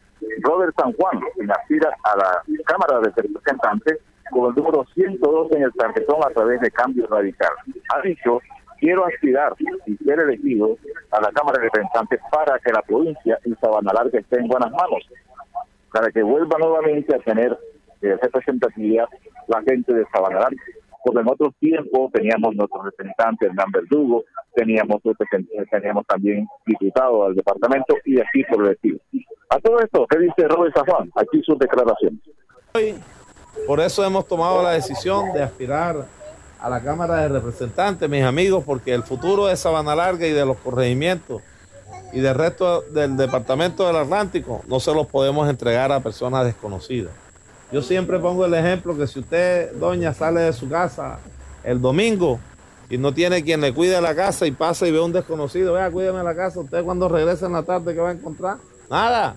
Robert 0.42 0.74
San 0.76 0.92
Juan, 0.92 1.18
quien 1.34 1.50
aspira 1.50 1.96
a 2.04 2.16
la 2.18 2.42
Cámara 2.66 3.00
de 3.00 3.22
Representantes 3.22 4.00
con 4.30 4.50
el 4.50 4.54
número 4.54 4.84
102 4.92 5.52
en 5.52 5.62
el 5.62 5.72
tarjetón 5.72 6.20
a 6.26 6.28
través 6.28 6.60
de 6.60 6.70
Cambio 6.72 7.06
Radical. 7.06 7.52
Ha 7.94 8.02
dicho, 8.02 8.42
quiero 8.78 9.06
aspirar 9.06 9.54
y 9.86 9.96
ser 9.96 10.20
elegido 10.20 10.76
a 11.12 11.22
la 11.22 11.32
Cámara 11.32 11.58
de 11.58 11.64
Representantes 11.64 12.20
para 12.30 12.58
que 12.58 12.70
la 12.70 12.82
provincia 12.82 13.38
y 13.46 13.54
Sabana 13.54 13.94
Larga 13.94 14.18
esté 14.18 14.40
en 14.40 14.48
buenas 14.48 14.72
manos, 14.72 15.08
para 15.90 16.10
que 16.10 16.22
vuelva 16.22 16.58
nuevamente 16.58 17.16
a 17.16 17.18
tener 17.20 17.58
de 18.02 18.14
representatividad 18.18 19.08
la 19.48 19.62
gente 19.62 19.94
de 19.94 20.04
Sabana 20.12 20.40
porque 21.06 21.20
en 21.20 21.28
otros 21.28 21.54
tiempos 21.60 22.10
teníamos 22.10 22.56
nuestro 22.56 22.82
representante 22.82 23.46
Hernán 23.46 23.70
Verdugo, 23.72 24.24
teníamos 24.56 25.00
teníamos 25.70 26.04
también 26.04 26.48
diputado 26.66 27.26
del 27.26 27.36
departamento 27.36 27.94
y 28.04 28.18
así 28.18 28.42
por 28.50 28.64
el 28.66 28.72
estilo. 28.72 28.98
A 29.50 29.60
todo 29.60 29.78
esto, 29.78 30.04
¿qué 30.10 30.18
dice 30.18 30.48
Robert 30.48 30.74
Zafán? 30.76 31.08
Aquí 31.14 31.40
sus 31.44 31.56
declaraciones. 31.60 32.18
Hoy, 32.74 32.96
por 33.68 33.78
eso 33.78 34.04
hemos 34.04 34.26
tomado 34.26 34.64
la 34.64 34.72
decisión 34.72 35.32
de 35.32 35.44
aspirar 35.44 36.06
a 36.58 36.68
la 36.68 36.82
Cámara 36.82 37.18
de 37.18 37.28
Representantes, 37.28 38.10
mis 38.10 38.24
amigos, 38.24 38.64
porque 38.66 38.92
el 38.92 39.04
futuro 39.04 39.46
de 39.46 39.56
Sabana 39.56 39.94
Larga 39.94 40.26
y 40.26 40.32
de 40.32 40.44
los 40.44 40.56
corregimientos 40.56 41.40
y 42.12 42.18
del 42.18 42.34
resto 42.34 42.80
del 42.80 43.16
Departamento 43.16 43.86
del 43.86 43.94
Atlántico 43.94 44.62
no 44.66 44.80
se 44.80 44.92
los 44.92 45.06
podemos 45.06 45.48
entregar 45.48 45.92
a 45.92 46.00
personas 46.00 46.44
desconocidas. 46.44 47.12
Yo 47.72 47.82
siempre 47.82 48.18
pongo 48.20 48.44
el 48.44 48.54
ejemplo 48.54 48.96
que 48.96 49.06
si 49.06 49.18
usted, 49.18 49.72
doña, 49.72 50.14
sale 50.14 50.40
de 50.40 50.52
su 50.52 50.68
casa 50.68 51.18
el 51.64 51.80
domingo 51.80 52.38
y 52.88 52.96
no 52.96 53.12
tiene 53.12 53.42
quien 53.42 53.60
le 53.60 53.74
cuide 53.74 54.00
la 54.00 54.14
casa 54.14 54.46
y 54.46 54.52
pasa 54.52 54.86
y 54.86 54.92
ve 54.92 54.98
a 54.98 55.02
un 55.02 55.12
desconocido, 55.12 55.72
vea, 55.72 55.90
cuídeme 55.90 56.22
la 56.22 56.36
casa, 56.36 56.60
usted 56.60 56.84
cuando 56.84 57.08
regresa 57.08 57.46
en 57.46 57.52
la 57.52 57.64
tarde, 57.64 57.92
¿qué 57.92 58.00
va 58.00 58.10
a 58.10 58.12
encontrar? 58.12 58.58
Nada, 58.88 59.36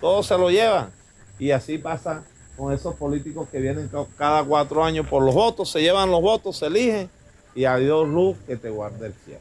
todo 0.00 0.22
se 0.24 0.36
lo 0.36 0.50
lleva. 0.50 0.90
Y 1.38 1.52
así 1.52 1.78
pasa 1.78 2.24
con 2.56 2.72
esos 2.72 2.96
políticos 2.96 3.48
que 3.50 3.60
vienen 3.60 3.88
cada 4.18 4.42
cuatro 4.42 4.84
años 4.84 5.06
por 5.06 5.22
los 5.22 5.34
votos, 5.34 5.70
se 5.70 5.80
llevan 5.80 6.10
los 6.10 6.20
votos, 6.20 6.56
se 6.56 6.66
eligen 6.66 7.08
y 7.54 7.66
adiós 7.66 8.08
luz 8.08 8.36
que 8.48 8.56
te 8.56 8.70
guarde 8.70 9.06
el 9.06 9.14
cielo. 9.14 9.40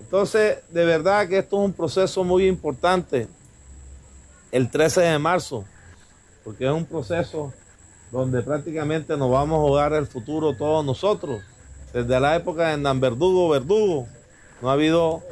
Entonces, 0.00 0.58
de 0.70 0.84
verdad 0.84 1.28
que 1.28 1.38
esto 1.38 1.56
es 1.56 1.64
un 1.66 1.72
proceso 1.72 2.24
muy 2.24 2.46
importante. 2.46 3.28
El 4.50 4.70
13 4.70 5.00
de 5.00 5.18
marzo 5.18 5.64
porque 6.44 6.66
es 6.66 6.72
un 6.72 6.84
proceso 6.84 7.52
donde 8.12 8.42
prácticamente 8.42 9.16
nos 9.16 9.30
vamos 9.30 9.58
a 9.58 9.68
jugar 9.68 9.92
el 9.94 10.06
futuro 10.06 10.54
todos 10.54 10.84
nosotros. 10.84 11.42
Desde 11.92 12.20
la 12.20 12.36
época 12.36 12.68
de 12.68 12.76
Nan 12.76 13.00
Verdugo, 13.00 13.48
Verdugo, 13.48 14.06
no 14.60 14.70
ha 14.70 14.74
habido 14.74 15.22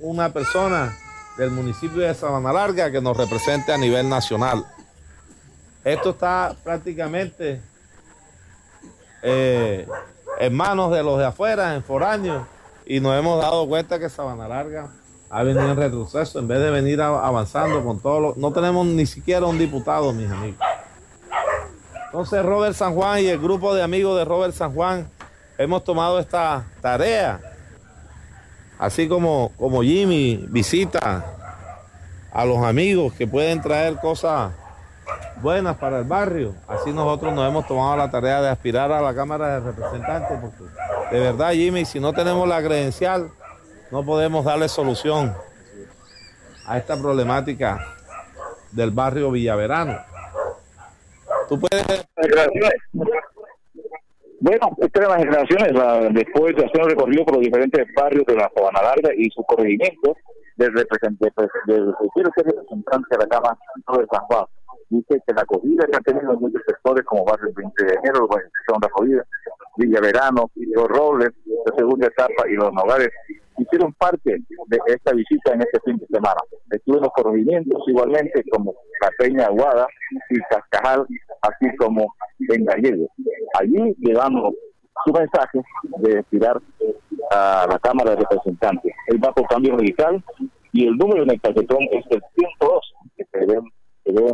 una 0.00 0.32
persona 0.32 0.96
del 1.38 1.50
municipio 1.50 2.02
de 2.02 2.14
Sabana 2.14 2.52
Larga 2.52 2.90
que 2.90 3.00
nos 3.00 3.16
represente 3.16 3.72
a 3.72 3.78
nivel 3.78 4.08
nacional. 4.08 4.64
Esto 5.84 6.10
está 6.10 6.54
prácticamente 6.64 7.62
eh, 9.22 9.86
en 10.40 10.54
manos 10.54 10.92
de 10.92 11.02
los 11.02 11.18
de 11.18 11.26
afuera, 11.26 11.74
en 11.74 11.82
foráneos, 11.82 12.46
y 12.84 13.00
nos 13.00 13.18
hemos 13.18 13.40
dado 13.40 13.66
cuenta 13.68 13.98
que 13.98 14.08
Sabana 14.08 14.48
Larga 14.48 14.90
ha 15.30 15.42
venido 15.42 15.70
en 15.70 15.76
retroceso 15.76 16.38
en 16.38 16.48
vez 16.48 16.58
de 16.60 16.70
venir 16.70 17.00
avanzando 17.00 17.84
con 17.84 18.00
todo 18.00 18.20
lo... 18.20 18.34
No 18.36 18.52
tenemos 18.52 18.86
ni 18.86 19.06
siquiera 19.06 19.46
un 19.46 19.58
diputado, 19.58 20.12
mis 20.12 20.30
amigos. 20.30 20.60
Entonces 22.06 22.42
Robert 22.44 22.74
San 22.74 22.94
Juan 22.94 23.20
y 23.20 23.26
el 23.26 23.38
grupo 23.38 23.74
de 23.74 23.82
amigos 23.82 24.18
de 24.18 24.24
Robert 24.24 24.54
San 24.54 24.72
Juan 24.72 25.08
hemos 25.58 25.84
tomado 25.84 26.18
esta 26.18 26.64
tarea. 26.80 27.40
Así 28.78 29.08
como, 29.08 29.52
como 29.58 29.82
Jimmy 29.82 30.46
visita 30.48 31.24
a 32.32 32.44
los 32.44 32.64
amigos 32.64 33.12
que 33.12 33.26
pueden 33.26 33.60
traer 33.60 33.96
cosas 33.96 34.52
buenas 35.42 35.76
para 35.76 35.98
el 35.98 36.04
barrio. 36.04 36.54
Así 36.66 36.92
nosotros 36.92 37.34
nos 37.34 37.46
hemos 37.48 37.66
tomado 37.66 37.96
la 37.96 38.10
tarea 38.10 38.40
de 38.40 38.48
aspirar 38.48 38.90
a 38.92 39.02
la 39.02 39.14
Cámara 39.14 39.60
de 39.60 39.60
Representantes, 39.60 40.38
porque 40.40 40.64
de 41.10 41.20
verdad, 41.20 41.52
Jimmy, 41.52 41.84
si 41.84 42.00
no 42.00 42.12
tenemos 42.12 42.46
la 42.48 42.62
credencial, 42.62 43.30
no 43.90 44.04
podemos 44.04 44.44
darle 44.44 44.68
solución 44.68 45.34
a 46.66 46.78
esta 46.78 46.96
problemática 47.00 47.78
del 48.72 48.90
barrio 48.90 49.30
Villaverano. 49.30 49.98
Tú 51.48 51.58
puedes... 51.58 51.84
Bueno, 54.40 54.70
extremas 54.80 55.18
generaciones, 55.18 55.72
después 56.12 56.54
de 56.54 56.64
hacer 56.64 56.82
un 56.82 56.90
recorrido 56.90 57.24
por 57.24 57.34
los 57.34 57.44
diferentes 57.44 57.86
barrios 57.94 58.24
de 58.26 58.36
la 58.36 58.50
Sabana 58.54 58.82
Larga 58.82 59.10
y 59.16 59.28
su 59.30 59.42
corregimiento, 59.42 60.14
del 60.58 60.74
representante, 60.74 61.32
del, 61.66 61.94
representante 62.14 63.06
de 63.10 63.18
la 63.18 63.26
Cámara 63.26 63.58
de 63.76 64.06
San 64.10 64.24
Juan, 64.26 64.44
dice 64.90 65.22
que 65.26 65.34
la 65.34 65.42
acogida 65.42 65.86
que 65.86 65.96
han 65.96 66.02
tenido 66.02 66.32
en 66.32 66.40
muchos 66.40 66.62
sectores 66.66 67.04
como 67.04 67.24
Barrio 67.24 67.52
20 67.54 67.84
de 67.84 67.94
enero, 67.94 68.24
Urbanización 68.24 68.80
de 68.80 68.86
Acogida, 68.86 69.24
Villa 69.76 70.00
Verano, 70.00 70.50
Los 70.54 70.88
Robles, 70.88 71.30
la 71.64 71.76
segunda 71.76 72.06
etapa 72.08 72.48
y 72.48 72.54
los 72.54 72.72
Nogales, 72.72 73.08
hicieron 73.68 73.92
parte 73.94 74.30
de 74.30 74.78
esta 74.86 75.12
visita 75.12 75.52
en 75.52 75.60
este 75.60 75.78
fin 75.84 75.98
de 75.98 76.06
semana. 76.06 76.40
Estuve 76.70 76.96
en 76.96 77.02
los 77.02 77.12
corregimientos 77.12 77.82
igualmente 77.86 78.42
como 78.50 78.74
la 79.00 79.10
Peña 79.18 79.46
Aguada 79.46 79.86
y 80.30 80.38
Cascajal, 80.50 81.06
así 81.42 81.76
como 81.76 82.14
en 82.38 82.64
Gallegos. 82.64 83.08
Allí 83.60 83.94
llevamos 83.98 84.54
su 85.04 85.12
mensaje 85.12 85.60
de 85.98 86.22
tirar 86.24 86.60
a 87.30 87.66
la 87.70 87.78
Cámara 87.78 88.10
de 88.12 88.16
Representantes. 88.16 88.92
El 89.06 89.22
va 89.22 89.32
por 89.32 89.46
cambio 89.48 89.76
radical 89.76 90.22
y 90.72 90.86
el 90.86 90.96
número 90.96 91.22
en 91.22 91.30
el 91.30 91.40
tarjetón 91.40 91.84
es 91.92 92.04
el 92.10 92.22
102, 92.34 92.94
que 93.16 93.24
se 93.32 93.38
deben, 93.40 93.64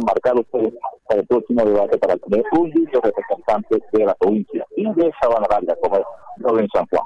marcar 0.06 0.38
ustedes 0.38 0.72
para 1.08 1.20
el 1.20 1.26
próximo 1.26 1.64
debate 1.64 1.98
para 1.98 2.16
tener 2.16 2.44
un 2.52 2.70
dicho 2.70 3.00
representante 3.02 3.82
de 3.92 4.04
la 4.04 4.14
provincia 4.14 4.64
y 4.76 4.84
de 4.84 5.12
Sabana 5.20 5.46
Larga, 5.50 5.74
como 5.82 5.96
es 5.96 6.62
en 6.62 6.68
San 6.68 6.86
Juan. 6.86 7.04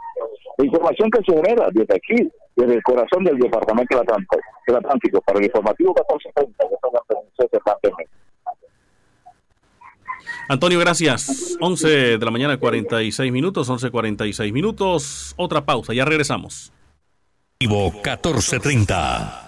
La 0.58 0.66
información 0.66 1.10
que 1.10 1.20
se 1.24 1.36
genera 1.36 1.68
desde 1.72 1.94
aquí, 1.94 2.30
desde 2.56 2.74
el 2.74 2.82
corazón 2.82 3.24
del 3.24 3.38
Departamento 3.38 3.96
del 3.96 4.02
Atlántico, 4.02 4.36
del 4.66 4.76
Atlántico 4.76 5.20
para 5.22 5.38
el 5.38 5.44
informativo 5.46 5.94
1430, 5.94 6.64
que 7.94 8.04
Antonio, 10.48 10.80
gracias. 10.80 11.56
11 11.60 11.88
de 12.18 12.24
la 12.24 12.30
mañana, 12.30 12.58
46 12.58 13.30
minutos, 13.30 13.68
11.46 13.68 14.52
minutos. 14.52 15.34
Otra 15.36 15.64
pausa, 15.64 15.92
ya 15.92 16.06
regresamos. 16.06 16.72
Vivo 17.60 17.90
1430. 17.92 19.47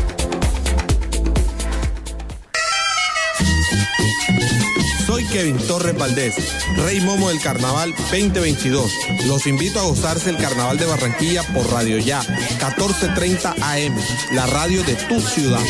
Kevin 5.31 5.57
Torres 5.59 5.97
Valdés, 5.97 6.35
Rey 6.75 6.99
Momo 6.99 7.29
del 7.29 7.39
Carnaval 7.39 7.93
2022. 8.11 8.91
Los 9.27 9.47
invito 9.47 9.79
a 9.79 9.83
gozarse 9.83 10.29
el 10.29 10.35
Carnaval 10.35 10.77
de 10.77 10.85
Barranquilla 10.85 11.41
por 11.53 11.71
Radio 11.71 11.99
Ya, 11.99 12.21
14:30 12.59 13.55
AM, 13.61 13.95
la 14.33 14.45
radio 14.47 14.83
de 14.83 14.95
tu 14.95 15.21
ciudad. 15.21 15.63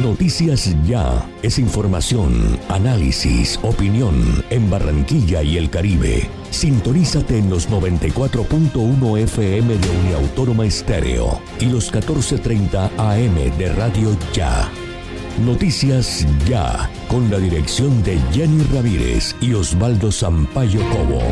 Noticias 0.00 0.74
Ya 0.86 1.28
es 1.42 1.58
información, 1.58 2.58
análisis, 2.70 3.60
opinión 3.62 4.42
en 4.48 4.70
Barranquilla 4.70 5.42
y 5.42 5.58
el 5.58 5.68
Caribe. 5.68 6.30
Sintonízate 6.50 7.36
en 7.36 7.50
los 7.50 7.68
94.1 7.68 9.18
FM 9.18 9.76
de 9.76 9.90
Uniautónoma 9.90 10.64
Estéreo 10.64 11.42
y 11.60 11.66
los 11.66 11.92
1430 11.92 12.90
AM 12.96 13.58
de 13.58 13.72
Radio 13.74 14.16
Ya. 14.32 14.70
Noticias 15.44 16.26
Ya, 16.48 16.90
con 17.08 17.30
la 17.30 17.38
dirección 17.38 18.02
de 18.02 18.18
Jenny 18.32 18.64
Ramírez 18.74 19.36
y 19.40 19.54
Osvaldo 19.54 20.10
Sampaio 20.10 20.80
Cobo. 20.90 21.22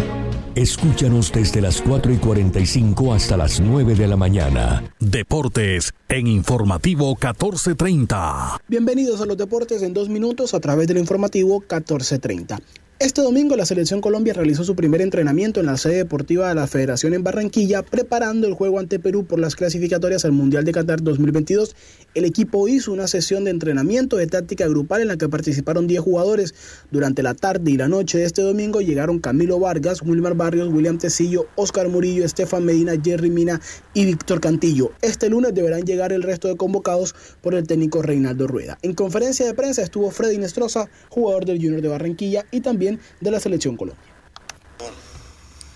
Escúchanos 0.54 1.32
desde 1.32 1.60
las 1.60 1.82
4 1.82 2.12
y 2.12 2.16
45 2.18 3.12
hasta 3.12 3.36
las 3.36 3.60
9 3.60 3.96
de 3.96 4.06
la 4.06 4.16
mañana. 4.16 4.84
Deportes 5.00 5.92
en 6.08 6.28
Informativo 6.28 7.08
1430. 7.08 8.60
Bienvenidos 8.68 9.20
a 9.20 9.26
los 9.26 9.36
deportes 9.36 9.82
en 9.82 9.92
dos 9.92 10.08
minutos 10.08 10.54
a 10.54 10.60
través 10.60 10.86
del 10.86 10.98
Informativo 10.98 11.58
1430. 11.58 12.60
Este 12.98 13.20
domingo 13.20 13.56
la 13.56 13.66
Selección 13.66 14.00
Colombia 14.00 14.32
realizó 14.32 14.64
su 14.64 14.74
primer 14.74 15.02
entrenamiento 15.02 15.60
en 15.60 15.66
la 15.66 15.76
sede 15.76 15.96
deportiva 15.96 16.48
de 16.48 16.54
la 16.54 16.66
Federación 16.66 17.12
en 17.12 17.22
Barranquilla, 17.22 17.82
preparando 17.82 18.46
el 18.46 18.54
juego 18.54 18.78
ante 18.78 18.98
Perú 18.98 19.26
por 19.26 19.38
las 19.38 19.54
clasificatorias 19.54 20.24
al 20.24 20.32
Mundial 20.32 20.64
de 20.64 20.72
Qatar 20.72 21.02
2022. 21.02 21.76
El 22.14 22.24
equipo 22.24 22.66
hizo 22.68 22.94
una 22.94 23.06
sesión 23.06 23.44
de 23.44 23.50
entrenamiento 23.50 24.16
de 24.16 24.26
táctica 24.26 24.66
grupal 24.66 25.02
en 25.02 25.08
la 25.08 25.18
que 25.18 25.28
participaron 25.28 25.86
10 25.86 26.00
jugadores. 26.00 26.54
Durante 26.90 27.22
la 27.22 27.34
tarde 27.34 27.70
y 27.70 27.76
la 27.76 27.86
noche 27.86 28.16
de 28.16 28.24
este 28.24 28.40
domingo 28.40 28.80
llegaron 28.80 29.18
Camilo 29.18 29.60
Vargas, 29.60 30.00
Wilmar 30.00 30.34
Barrios, 30.34 30.72
William 30.72 30.96
Tecillo, 30.96 31.48
Oscar 31.56 31.90
Murillo, 31.90 32.24
Estefan 32.24 32.64
Medina, 32.64 32.94
Jerry 33.04 33.28
Mina 33.28 33.60
y 33.92 34.06
Víctor 34.06 34.40
Cantillo. 34.40 34.92
Este 35.02 35.28
lunes 35.28 35.52
deberán 35.52 35.82
llegar 35.82 36.14
el 36.14 36.22
resto 36.22 36.48
de 36.48 36.56
convocados 36.56 37.14
por 37.42 37.54
el 37.54 37.66
técnico 37.66 38.00
Reinaldo 38.00 38.46
Rueda. 38.46 38.78
En 38.80 38.94
conferencia 38.94 39.44
de 39.44 39.52
prensa 39.52 39.82
estuvo 39.82 40.10
Freddy 40.10 40.38
Nestroza, 40.38 40.88
jugador 41.10 41.44
del 41.44 41.58
Junior 41.58 41.82
de 41.82 41.88
Barranquilla, 41.88 42.46
y 42.50 42.62
también 42.62 42.85
de 43.20 43.30
la 43.30 43.40
selección 43.40 43.76
Colombia. 43.76 44.04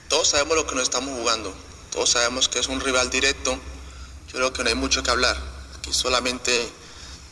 Todos 0.08 0.28
sabemos 0.28 0.56
lo 0.56 0.66
que 0.66 0.74
nos 0.74 0.84
estamos 0.84 1.16
jugando, 1.18 1.54
todos 1.92 2.10
sabemos 2.10 2.48
que 2.48 2.58
es 2.58 2.68
un 2.68 2.80
rival 2.80 3.10
directo, 3.10 3.58
yo 4.28 4.32
creo 4.32 4.52
que 4.52 4.62
no 4.64 4.68
hay 4.68 4.74
mucho 4.74 5.02
que 5.02 5.10
hablar, 5.10 5.36
aquí 5.78 5.92
solamente 5.92 6.50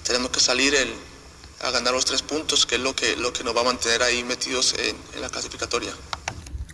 tenemos 0.05 0.31
que 0.31 0.41
salir 0.41 0.75
a 1.61 1.71
ganar 1.71 1.93
los 1.93 2.05
tres 2.05 2.23
puntos, 2.23 2.67
que 2.67 2.77
es 2.77 2.81
lo 2.81 2.95
que, 2.95 3.17
lo 3.17 3.33
que 3.33 3.43
nos 3.43 3.57
va 3.57 3.63
a 3.63 3.65
mantener 3.65 4.03
ahí 4.03 4.23
metidos 4.23 4.75
en 4.79 5.21
la 5.21 5.29
clasificatoria. 5.29 5.93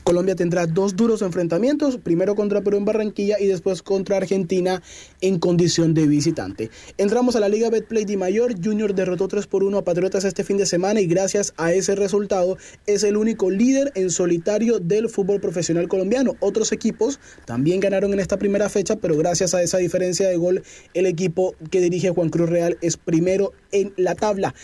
Colombia 0.04 0.36
tendrá 0.36 0.66
dos 0.66 0.96
duros 0.96 1.22
enfrentamientos, 1.22 1.96
primero 1.96 2.34
contra 2.34 2.60
Perú 2.60 2.76
en 2.76 2.84
Barranquilla 2.84 3.40
y 3.40 3.46
después 3.46 3.82
contra 3.82 4.18
Argentina 4.18 4.82
en 5.22 5.38
condición 5.38 5.94
de 5.94 6.06
visitante. 6.06 6.70
Entramos 6.98 7.36
a 7.36 7.40
la 7.40 7.48
Liga 7.48 7.70
Betplay 7.70 8.04
de 8.04 8.18
Mayor, 8.18 8.54
Junior 8.62 8.94
derrotó 8.94 9.28
3 9.28 9.46
por 9.46 9.64
1 9.64 9.78
a 9.78 9.82
Patriotas 9.82 10.24
este 10.24 10.44
fin 10.44 10.58
de 10.58 10.66
semana 10.66 11.00
y 11.00 11.06
gracias 11.06 11.54
a 11.56 11.72
ese 11.72 11.94
resultado 11.94 12.58
es 12.86 13.02
el 13.02 13.16
único 13.16 13.50
líder 13.50 13.92
en 13.94 14.10
solitario 14.10 14.78
del 14.78 15.08
fútbol 15.08 15.40
profesional 15.40 15.88
colombiano. 15.88 16.36
Otros 16.40 16.72
equipos 16.72 17.18
también 17.46 17.80
ganaron 17.80 18.12
en 18.12 18.20
esta 18.20 18.36
primera 18.36 18.68
fecha, 18.68 18.96
pero 18.96 19.16
gracias 19.16 19.54
a 19.54 19.62
esa 19.62 19.78
diferencia 19.78 20.28
de 20.28 20.36
gol, 20.36 20.62
el 20.92 21.06
equipo 21.06 21.54
que 21.70 21.80
dirige 21.80 22.10
Juan 22.10 22.28
Cruz 22.28 22.50
Real 22.50 22.76
es 22.82 22.98
primero 22.98 23.52
en 23.72 23.94
la 23.96 24.14
tabla 24.14 24.54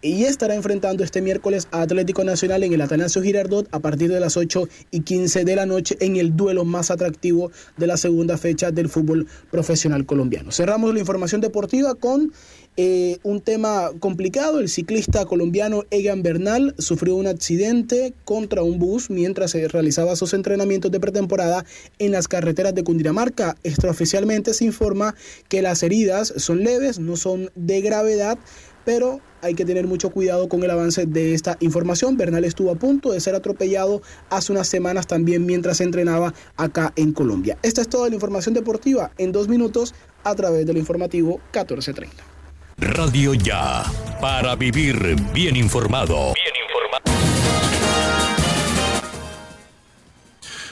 y 0.00 0.24
estará 0.24 0.54
enfrentando 0.54 1.02
este 1.02 1.20
miércoles 1.20 1.66
a 1.72 1.82
Atlético 1.82 2.22
Nacional 2.22 2.62
en 2.62 2.72
el 2.72 2.80
Atanasio 2.80 3.22
Girardot 3.22 3.66
a 3.72 3.80
partir 3.80 4.10
de 4.10 4.20
las 4.20 4.36
8 4.36 4.68
y 4.90 5.00
15 5.00 5.44
de 5.44 5.56
la 5.56 5.66
noche 5.66 5.96
en 6.00 6.16
el 6.16 6.36
duelo 6.36 6.64
más 6.64 6.90
atractivo 6.90 7.50
de 7.76 7.86
la 7.86 7.96
segunda 7.96 8.38
fecha 8.38 8.70
del 8.70 8.88
fútbol 8.88 9.26
profesional 9.50 10.06
colombiano. 10.06 10.52
Cerramos 10.52 10.94
la 10.94 11.00
información 11.00 11.40
deportiva 11.40 11.94
con 11.96 12.32
eh, 12.76 13.18
un 13.24 13.40
tema 13.40 13.90
complicado. 13.98 14.60
El 14.60 14.68
ciclista 14.68 15.24
colombiano 15.24 15.82
Egan 15.90 16.22
Bernal 16.22 16.76
sufrió 16.78 17.16
un 17.16 17.26
accidente 17.26 18.14
contra 18.24 18.62
un 18.62 18.78
bus 18.78 19.10
mientras 19.10 19.50
se 19.50 19.66
realizaba 19.66 20.14
sus 20.14 20.32
entrenamientos 20.32 20.92
de 20.92 21.00
pretemporada 21.00 21.64
en 21.98 22.12
las 22.12 22.28
carreteras 22.28 22.76
de 22.76 22.84
Cundinamarca. 22.84 23.56
Extraoficialmente 23.64 24.54
se 24.54 24.64
informa 24.64 25.16
que 25.48 25.60
las 25.60 25.82
heridas 25.82 26.32
son 26.36 26.62
leves, 26.62 27.00
no 27.00 27.16
son 27.16 27.50
de 27.56 27.80
gravedad 27.80 28.38
pero 28.84 29.20
hay 29.42 29.54
que 29.54 29.64
tener 29.64 29.86
mucho 29.86 30.10
cuidado 30.10 30.48
con 30.48 30.62
el 30.64 30.70
avance 30.70 31.06
de 31.06 31.34
esta 31.34 31.56
información. 31.60 32.16
Bernal 32.16 32.44
estuvo 32.44 32.70
a 32.70 32.74
punto 32.74 33.12
de 33.12 33.20
ser 33.20 33.34
atropellado 33.34 34.02
hace 34.30 34.52
unas 34.52 34.68
semanas 34.68 35.06
también 35.06 35.46
mientras 35.46 35.80
entrenaba 35.80 36.34
acá 36.56 36.92
en 36.96 37.12
Colombia. 37.12 37.58
Esta 37.62 37.80
es 37.80 37.88
toda 37.88 38.08
la 38.08 38.14
información 38.14 38.54
deportiva 38.54 39.12
en 39.18 39.32
dos 39.32 39.48
minutos 39.48 39.94
a 40.24 40.34
través 40.34 40.66
del 40.66 40.76
informativo 40.76 41.38
1430. 41.52 42.38
Radio 42.78 43.34
Ya, 43.34 43.82
para 44.20 44.54
vivir 44.54 45.16
bien 45.34 45.56
informado. 45.56 46.32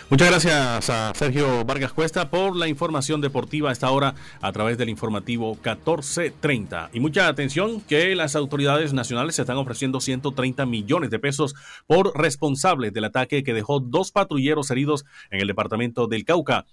Muchas 0.08 0.30
gracias 0.30 0.88
a 0.88 1.12
Sergio 1.16 1.64
Vargas 1.64 1.92
Cuesta 1.92 2.30
por 2.30 2.54
la 2.54 2.68
información 2.68 3.20
deportiva 3.20 3.72
esta 3.72 3.90
hora 3.90 4.14
a 4.40 4.52
través 4.52 4.78
del 4.78 4.88
informativo 4.88 5.54
1430. 5.54 6.90
Y 6.92 7.00
mucha 7.00 7.26
atención 7.26 7.80
que 7.80 8.14
las 8.14 8.36
autoridades 8.36 8.92
nacionales 8.92 9.34
se 9.34 9.42
están 9.42 9.56
ofreciendo 9.56 10.00
130 10.00 10.64
millones 10.64 11.10
de 11.10 11.18
pesos 11.18 11.56
por 11.88 12.16
responsables 12.16 12.92
del 12.92 13.06
ataque 13.06 13.42
que 13.42 13.52
dejó 13.52 13.80
dos 13.80 14.12
patrulleros 14.12 14.70
heridos 14.70 15.04
en 15.32 15.40
el 15.40 15.48
departamento 15.48 16.06
del 16.06 16.24
Cauca. 16.24 16.66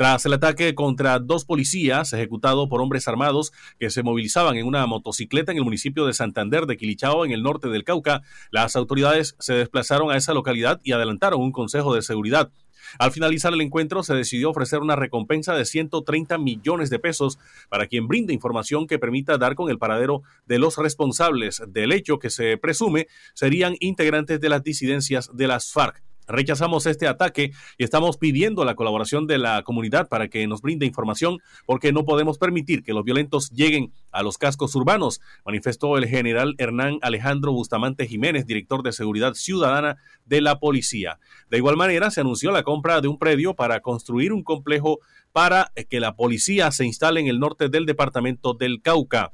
Tras 0.00 0.24
el 0.24 0.32
ataque 0.32 0.74
contra 0.74 1.18
dos 1.18 1.44
policías 1.44 2.14
ejecutado 2.14 2.70
por 2.70 2.80
hombres 2.80 3.06
armados 3.06 3.52
que 3.78 3.90
se 3.90 4.02
movilizaban 4.02 4.56
en 4.56 4.66
una 4.66 4.86
motocicleta 4.86 5.52
en 5.52 5.58
el 5.58 5.64
municipio 5.64 6.06
de 6.06 6.14
Santander 6.14 6.64
de 6.64 6.78
Quilichao, 6.78 7.26
en 7.26 7.32
el 7.32 7.42
norte 7.42 7.68
del 7.68 7.84
Cauca, 7.84 8.22
las 8.50 8.76
autoridades 8.76 9.36
se 9.40 9.52
desplazaron 9.52 10.10
a 10.10 10.16
esa 10.16 10.32
localidad 10.32 10.80
y 10.84 10.92
adelantaron 10.92 11.42
un 11.42 11.52
consejo 11.52 11.94
de 11.94 12.00
seguridad. 12.00 12.50
Al 12.98 13.12
finalizar 13.12 13.52
el 13.52 13.60
encuentro, 13.60 14.02
se 14.02 14.14
decidió 14.14 14.48
ofrecer 14.48 14.78
una 14.78 14.96
recompensa 14.96 15.52
de 15.52 15.66
130 15.66 16.38
millones 16.38 16.88
de 16.88 16.98
pesos 16.98 17.38
para 17.68 17.86
quien 17.86 18.08
brinde 18.08 18.32
información 18.32 18.86
que 18.86 18.98
permita 18.98 19.36
dar 19.36 19.54
con 19.54 19.68
el 19.68 19.76
paradero 19.76 20.22
de 20.46 20.58
los 20.58 20.78
responsables 20.78 21.62
del 21.68 21.92
hecho 21.92 22.18
que 22.18 22.30
se 22.30 22.56
presume 22.56 23.06
serían 23.34 23.76
integrantes 23.80 24.40
de 24.40 24.48
las 24.48 24.64
disidencias 24.64 25.28
de 25.34 25.46
las 25.46 25.70
FARC. 25.70 26.02
Rechazamos 26.30 26.86
este 26.86 27.06
ataque 27.06 27.52
y 27.76 27.84
estamos 27.84 28.16
pidiendo 28.16 28.64
la 28.64 28.74
colaboración 28.74 29.26
de 29.26 29.38
la 29.38 29.62
comunidad 29.62 30.08
para 30.08 30.28
que 30.28 30.46
nos 30.46 30.62
brinde 30.62 30.86
información 30.86 31.38
porque 31.66 31.92
no 31.92 32.04
podemos 32.04 32.38
permitir 32.38 32.82
que 32.82 32.92
los 32.92 33.04
violentos 33.04 33.50
lleguen 33.50 33.92
a 34.10 34.22
los 34.22 34.38
cascos 34.38 34.74
urbanos, 34.74 35.20
manifestó 35.44 35.96
el 35.96 36.06
general 36.06 36.54
Hernán 36.58 36.98
Alejandro 37.02 37.52
Bustamante 37.52 38.06
Jiménez, 38.06 38.46
director 38.46 38.82
de 38.82 38.92
Seguridad 38.92 39.34
Ciudadana 39.34 39.96
de 40.24 40.40
la 40.40 40.58
Policía. 40.58 41.18
De 41.50 41.56
igual 41.56 41.76
manera, 41.76 42.10
se 42.10 42.20
anunció 42.20 42.50
la 42.52 42.62
compra 42.62 43.00
de 43.00 43.08
un 43.08 43.18
predio 43.18 43.54
para 43.54 43.80
construir 43.80 44.32
un 44.32 44.42
complejo 44.42 45.00
para 45.32 45.72
que 45.88 46.00
la 46.00 46.16
policía 46.16 46.70
se 46.70 46.84
instale 46.84 47.20
en 47.20 47.26
el 47.26 47.38
norte 47.38 47.68
del 47.68 47.86
departamento 47.86 48.54
del 48.54 48.82
Cauca. 48.82 49.32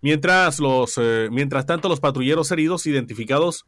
Mientras, 0.00 0.60
los, 0.60 0.98
eh, 0.98 1.28
mientras 1.30 1.66
tanto, 1.66 1.88
los 1.88 2.00
patrulleros 2.00 2.50
heridos 2.50 2.86
identificados 2.86 3.66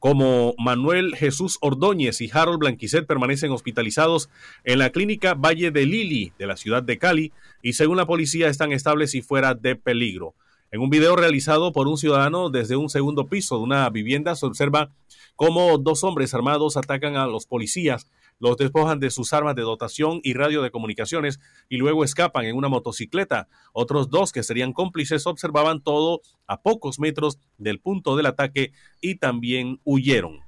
como 0.00 0.54
Manuel 0.58 1.14
Jesús 1.14 1.58
Ordóñez 1.60 2.22
y 2.22 2.30
Harold 2.32 2.58
Blanquicet 2.58 3.06
permanecen 3.06 3.52
hospitalizados 3.52 4.30
en 4.64 4.78
la 4.78 4.90
clínica 4.90 5.34
Valle 5.34 5.70
de 5.70 5.84
Lili 5.84 6.32
de 6.38 6.46
la 6.46 6.56
ciudad 6.56 6.82
de 6.82 6.98
Cali 6.98 7.32
y 7.62 7.74
según 7.74 7.98
la 7.98 8.06
policía 8.06 8.48
están 8.48 8.72
estables 8.72 9.14
y 9.14 9.20
fuera 9.20 9.54
de 9.54 9.76
peligro. 9.76 10.34
En 10.72 10.80
un 10.80 10.88
video 10.88 11.16
realizado 11.16 11.72
por 11.72 11.86
un 11.86 11.98
ciudadano 11.98 12.48
desde 12.48 12.76
un 12.76 12.88
segundo 12.88 13.26
piso 13.26 13.58
de 13.58 13.64
una 13.64 13.90
vivienda 13.90 14.34
se 14.36 14.46
observa 14.46 14.90
cómo 15.36 15.76
dos 15.76 16.02
hombres 16.02 16.32
armados 16.32 16.78
atacan 16.78 17.16
a 17.16 17.26
los 17.26 17.44
policías 17.44 18.06
los 18.40 18.56
despojan 18.56 18.98
de 18.98 19.10
sus 19.10 19.32
armas 19.32 19.54
de 19.54 19.62
dotación 19.62 20.20
y 20.24 20.32
radio 20.32 20.62
de 20.62 20.70
comunicaciones 20.70 21.38
y 21.68 21.76
luego 21.76 22.02
escapan 22.02 22.46
en 22.46 22.56
una 22.56 22.68
motocicleta. 22.68 23.48
Otros 23.72 24.10
dos 24.10 24.32
que 24.32 24.42
serían 24.42 24.72
cómplices 24.72 25.26
observaban 25.26 25.82
todo 25.82 26.22
a 26.46 26.62
pocos 26.62 26.98
metros 26.98 27.38
del 27.58 27.78
punto 27.78 28.16
del 28.16 28.26
ataque 28.26 28.72
y 29.00 29.16
también 29.16 29.80
huyeron. 29.84 30.40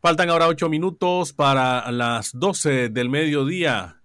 Faltan 0.00 0.30
ahora 0.30 0.46
ocho 0.46 0.68
minutos 0.68 1.32
para 1.32 1.90
las 1.90 2.30
doce 2.32 2.88
del 2.88 3.10
mediodía. 3.10 4.00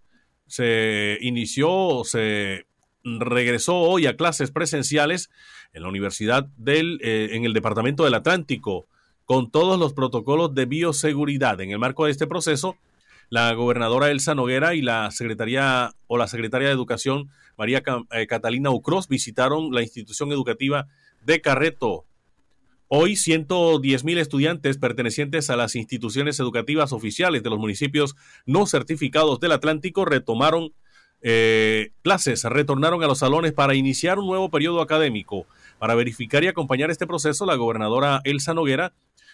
Se 0.47 1.19
inició, 1.21 2.01
se 2.03 2.65
regresó 3.03 3.75
hoy 3.75 4.07
a 4.07 4.17
clases 4.17 4.51
presenciales 4.51 5.29
en 5.73 5.83
la 5.83 5.89
Universidad 5.89 6.45
del, 6.57 6.99
eh, 7.03 7.29
en 7.33 7.45
el 7.45 7.53
Departamento 7.53 8.03
del 8.03 8.15
Atlántico 8.15 8.87
con 9.25 9.49
todos 9.51 9.79
los 9.79 9.93
protocolos 9.93 10.53
de 10.53 10.65
bioseguridad. 10.65 11.59
En 11.61 11.71
el 11.71 11.79
marco 11.79 12.05
de 12.05 12.11
este 12.11 12.27
proceso, 12.27 12.77
la 13.29 13.53
gobernadora 13.53 14.11
Elsa 14.11 14.35
Noguera 14.35 14.75
y 14.75 14.81
la 14.81 15.09
secretaria 15.11 15.93
o 16.07 16.17
la 16.17 16.27
secretaria 16.27 16.67
de 16.67 16.73
Educación 16.73 17.29
María 17.57 17.83
eh, 18.11 18.27
Catalina 18.27 18.69
Ucros 18.71 19.07
visitaron 19.07 19.71
la 19.71 19.81
institución 19.81 20.31
educativa 20.31 20.87
de 21.25 21.41
Carreto. 21.41 22.05
Hoy 22.87 23.15
110 23.15 24.03
mil 24.03 24.17
estudiantes 24.19 24.77
pertenecientes 24.77 25.49
a 25.49 25.55
las 25.55 25.75
instituciones 25.75 26.39
educativas 26.39 26.93
oficiales 26.93 27.41
de 27.41 27.49
los 27.49 27.57
municipios 27.57 28.15
no 28.45 28.67
certificados 28.67 29.39
del 29.39 29.53
Atlántico 29.53 30.05
retomaron 30.05 30.73
eh, 31.21 31.91
clases, 32.01 32.43
retornaron 32.43 33.01
a 33.01 33.07
los 33.07 33.19
salones 33.19 33.53
para 33.53 33.75
iniciar 33.75 34.19
un 34.19 34.27
nuevo 34.27 34.49
periodo 34.49 34.81
académico. 34.81 35.47
Para 35.79 35.95
verificar 35.95 36.43
y 36.43 36.47
acompañar 36.47 36.91
este 36.91 37.07
proceso, 37.07 37.45
la 37.45 37.55
gobernadora 37.55 38.21
Elsa 38.25 38.53
Noguera 38.53 38.93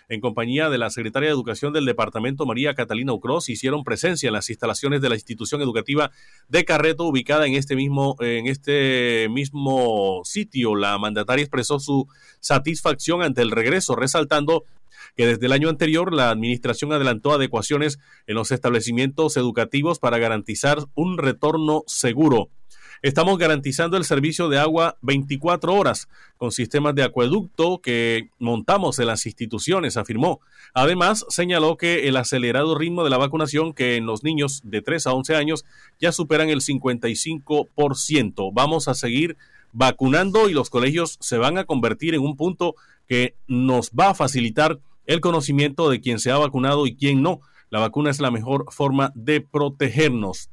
en 0.09 0.21
compañía 0.21 0.69
de 0.69 0.79
la 0.79 0.89
secretaria 0.89 1.29
de 1.29 1.33
Educación 1.33 1.71
del 1.71 1.85
Departamento 1.85 2.45
María 2.45 2.73
Catalina 2.73 3.13
Ucros, 3.13 3.47
hicieron 3.47 3.83
presencia 3.83 4.27
en 4.27 4.33
las 4.33 4.49
instalaciones 4.49 5.01
de 5.01 5.09
la 5.09 5.15
institución 5.15 5.61
educativa 5.61 6.11
de 6.47 6.65
Carreto, 6.65 7.05
ubicada 7.05 7.45
en 7.45 7.53
este 7.53 7.75
mismo, 7.75 8.15
en 8.19 8.47
este 8.47 9.27
mismo 9.29 10.21
sitio. 10.25 10.75
La 10.75 10.97
mandataria 10.97 11.43
expresó 11.43 11.79
su 11.79 12.07
satisfacción 12.39 13.21
ante 13.21 13.43
el 13.43 13.51
regreso, 13.51 13.95
resaltando 13.95 14.63
que 15.15 15.27
desde 15.27 15.45
el 15.45 15.51
año 15.51 15.69
anterior 15.69 16.13
la 16.13 16.31
administración 16.31 16.91
adelantó 16.91 17.33
adecuaciones 17.33 17.99
en 18.25 18.35
los 18.35 18.51
establecimientos 18.51 19.37
educativos 19.37 19.99
para 19.99 20.17
garantizar 20.17 20.79
un 20.95 21.17
retorno 21.17 21.83
seguro. 21.87 22.49
Estamos 23.01 23.37
garantizando 23.37 23.95
el 23.95 24.03
servicio 24.03 24.49
de 24.49 24.57
agua 24.57 24.97
24 25.01 25.73
horas 25.73 26.09
con 26.35 26.51
sistemas 26.51 26.93
de 26.95 27.03
acueducto 27.03 27.79
que 27.81 28.29
montamos 28.39 28.99
en 28.99 29.07
las 29.07 29.25
instituciones, 29.25 29.95
afirmó. 29.95 30.41
Además, 30.73 31.25
señaló 31.29 31.77
que 31.77 32.09
el 32.09 32.17
acelerado 32.17 32.77
ritmo 32.77 33.05
de 33.05 33.09
la 33.09 33.17
vacunación 33.17 33.71
que 33.71 33.95
en 33.95 34.05
los 34.05 34.25
niños 34.25 34.59
de 34.65 34.81
3 34.81 35.07
a 35.07 35.13
11 35.13 35.35
años 35.37 35.63
ya 35.97 36.11
superan 36.11 36.49
el 36.49 36.59
55%. 36.59 38.51
Vamos 38.53 38.89
a 38.89 38.93
seguir 38.93 39.37
vacunando 39.71 40.49
y 40.49 40.53
los 40.53 40.69
colegios 40.69 41.17
se 41.21 41.37
van 41.37 41.57
a 41.57 41.63
convertir 41.63 42.15
en 42.15 42.21
un 42.21 42.35
punto 42.35 42.75
que 43.07 43.33
nos 43.47 43.91
va 43.91 44.09
a 44.09 44.13
facilitar 44.15 44.77
el 45.05 45.21
conocimiento 45.21 45.89
de 45.89 46.01
quién 46.01 46.19
se 46.19 46.31
ha 46.31 46.37
vacunado 46.37 46.85
y 46.85 46.97
quién 46.97 47.21
no. 47.23 47.39
La 47.69 47.79
vacuna 47.79 48.09
es 48.09 48.19
la 48.19 48.29
mejor 48.29 48.65
forma 48.71 49.13
de 49.15 49.39
protegernos. 49.39 50.49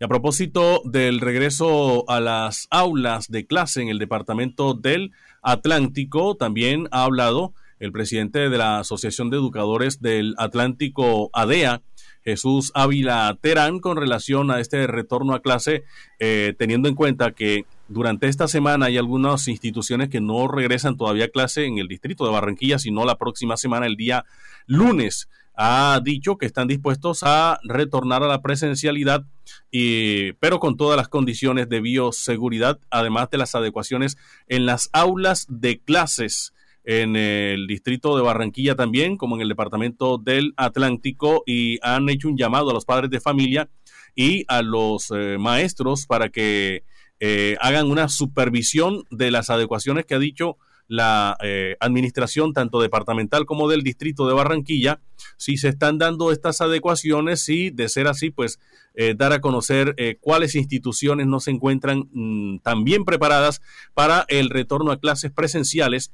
Y 0.00 0.04
a 0.04 0.08
propósito 0.08 0.82
del 0.84 1.20
regreso 1.20 2.04
a 2.08 2.20
las 2.20 2.66
aulas 2.70 3.28
de 3.28 3.46
clase 3.46 3.82
en 3.82 3.88
el 3.88 3.98
departamento 3.98 4.74
del 4.74 5.12
Atlántico, 5.42 6.36
también 6.36 6.88
ha 6.90 7.04
hablado 7.04 7.54
el 7.78 7.92
presidente 7.92 8.48
de 8.48 8.58
la 8.58 8.78
Asociación 8.78 9.30
de 9.30 9.36
Educadores 9.36 10.00
del 10.00 10.34
Atlántico, 10.38 11.30
ADEA, 11.32 11.82
Jesús 12.24 12.72
Ávila 12.74 13.36
Terán, 13.40 13.80
con 13.80 13.98
relación 13.98 14.50
a 14.50 14.58
este 14.58 14.86
retorno 14.86 15.34
a 15.34 15.42
clase, 15.42 15.84
eh, 16.18 16.54
teniendo 16.58 16.88
en 16.88 16.94
cuenta 16.94 17.32
que 17.32 17.66
durante 17.88 18.28
esta 18.28 18.48
semana 18.48 18.86
hay 18.86 18.96
algunas 18.96 19.46
instituciones 19.48 20.08
que 20.08 20.22
no 20.22 20.48
regresan 20.48 20.96
todavía 20.96 21.26
a 21.26 21.28
clase 21.28 21.66
en 21.66 21.78
el 21.78 21.86
distrito 21.86 22.24
de 22.24 22.32
Barranquilla, 22.32 22.78
sino 22.78 23.04
la 23.04 23.18
próxima 23.18 23.58
semana, 23.58 23.86
el 23.86 23.96
día 23.96 24.24
lunes 24.66 25.28
ha 25.54 26.00
dicho 26.02 26.36
que 26.36 26.46
están 26.46 26.68
dispuestos 26.68 27.22
a 27.22 27.58
retornar 27.62 28.22
a 28.22 28.28
la 28.28 28.42
presencialidad, 28.42 29.24
y, 29.70 30.32
pero 30.34 30.58
con 30.58 30.76
todas 30.76 30.96
las 30.96 31.08
condiciones 31.08 31.68
de 31.68 31.80
bioseguridad, 31.80 32.78
además 32.90 33.30
de 33.30 33.38
las 33.38 33.54
adecuaciones 33.54 34.16
en 34.48 34.66
las 34.66 34.90
aulas 34.92 35.46
de 35.48 35.80
clases 35.80 36.52
en 36.84 37.16
el 37.16 37.66
distrito 37.66 38.16
de 38.16 38.22
Barranquilla 38.22 38.74
también, 38.74 39.16
como 39.16 39.36
en 39.36 39.42
el 39.42 39.48
departamento 39.48 40.18
del 40.18 40.52
Atlántico, 40.56 41.42
y 41.46 41.78
han 41.82 42.08
hecho 42.08 42.28
un 42.28 42.36
llamado 42.36 42.70
a 42.70 42.74
los 42.74 42.84
padres 42.84 43.10
de 43.10 43.20
familia 43.20 43.68
y 44.14 44.44
a 44.48 44.62
los 44.62 45.10
eh, 45.10 45.36
maestros 45.38 46.06
para 46.06 46.28
que 46.28 46.84
eh, 47.20 47.56
hagan 47.60 47.90
una 47.90 48.08
supervisión 48.08 49.04
de 49.10 49.30
las 49.30 49.48
adecuaciones 49.50 50.04
que 50.04 50.14
ha 50.14 50.18
dicho 50.18 50.58
la 50.88 51.36
eh, 51.42 51.76
administración 51.80 52.52
tanto 52.52 52.80
departamental 52.80 53.46
como 53.46 53.68
del 53.68 53.82
distrito 53.82 54.26
de 54.26 54.34
Barranquilla, 54.34 55.00
si 55.36 55.56
se 55.56 55.68
están 55.68 55.98
dando 55.98 56.30
estas 56.30 56.60
adecuaciones 56.60 57.48
y 57.48 57.70
de 57.70 57.88
ser 57.88 58.06
así, 58.06 58.30
pues 58.30 58.58
eh, 58.94 59.14
dar 59.16 59.32
a 59.32 59.40
conocer 59.40 59.94
eh, 59.96 60.18
cuáles 60.20 60.54
instituciones 60.54 61.26
no 61.26 61.40
se 61.40 61.50
encuentran 61.50 62.08
mm, 62.12 62.58
tan 62.58 62.84
bien 62.84 63.04
preparadas 63.04 63.62
para 63.94 64.24
el 64.28 64.50
retorno 64.50 64.92
a 64.92 65.00
clases 65.00 65.32
presenciales, 65.32 66.12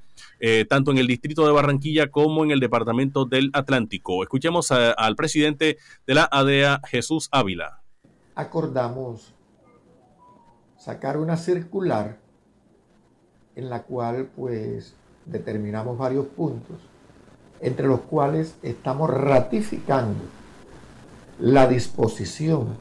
tanto 0.71 0.91
en 0.91 0.97
el 0.97 1.07
distrito 1.07 1.45
de 1.45 1.53
Barranquilla 1.53 2.11
como 2.11 2.45
en 2.45 2.51
el 2.51 2.61
departamento 2.61 3.27
del 3.27 3.51
Atlántico. 3.53 4.23
Escuchemos 4.23 4.71
al 4.71 5.15
presidente 5.15 5.77
de 6.07 6.15
la 6.15 6.25
ADEA, 6.25 6.81
Jesús 6.89 7.29
Ávila. 7.31 7.83
Acordamos 8.35 9.35
sacar 10.79 11.19
una 11.19 11.37
circular 11.37 12.20
en 13.61 13.69
la 13.69 13.83
cual 13.83 14.31
pues 14.35 14.95
determinamos 15.27 15.99
varios 15.99 16.27
puntos, 16.27 16.79
entre 17.61 17.87
los 17.87 18.01
cuales 18.01 18.57
estamos 18.63 19.11
ratificando 19.11 20.21
la 21.39 21.67
disposición 21.67 22.79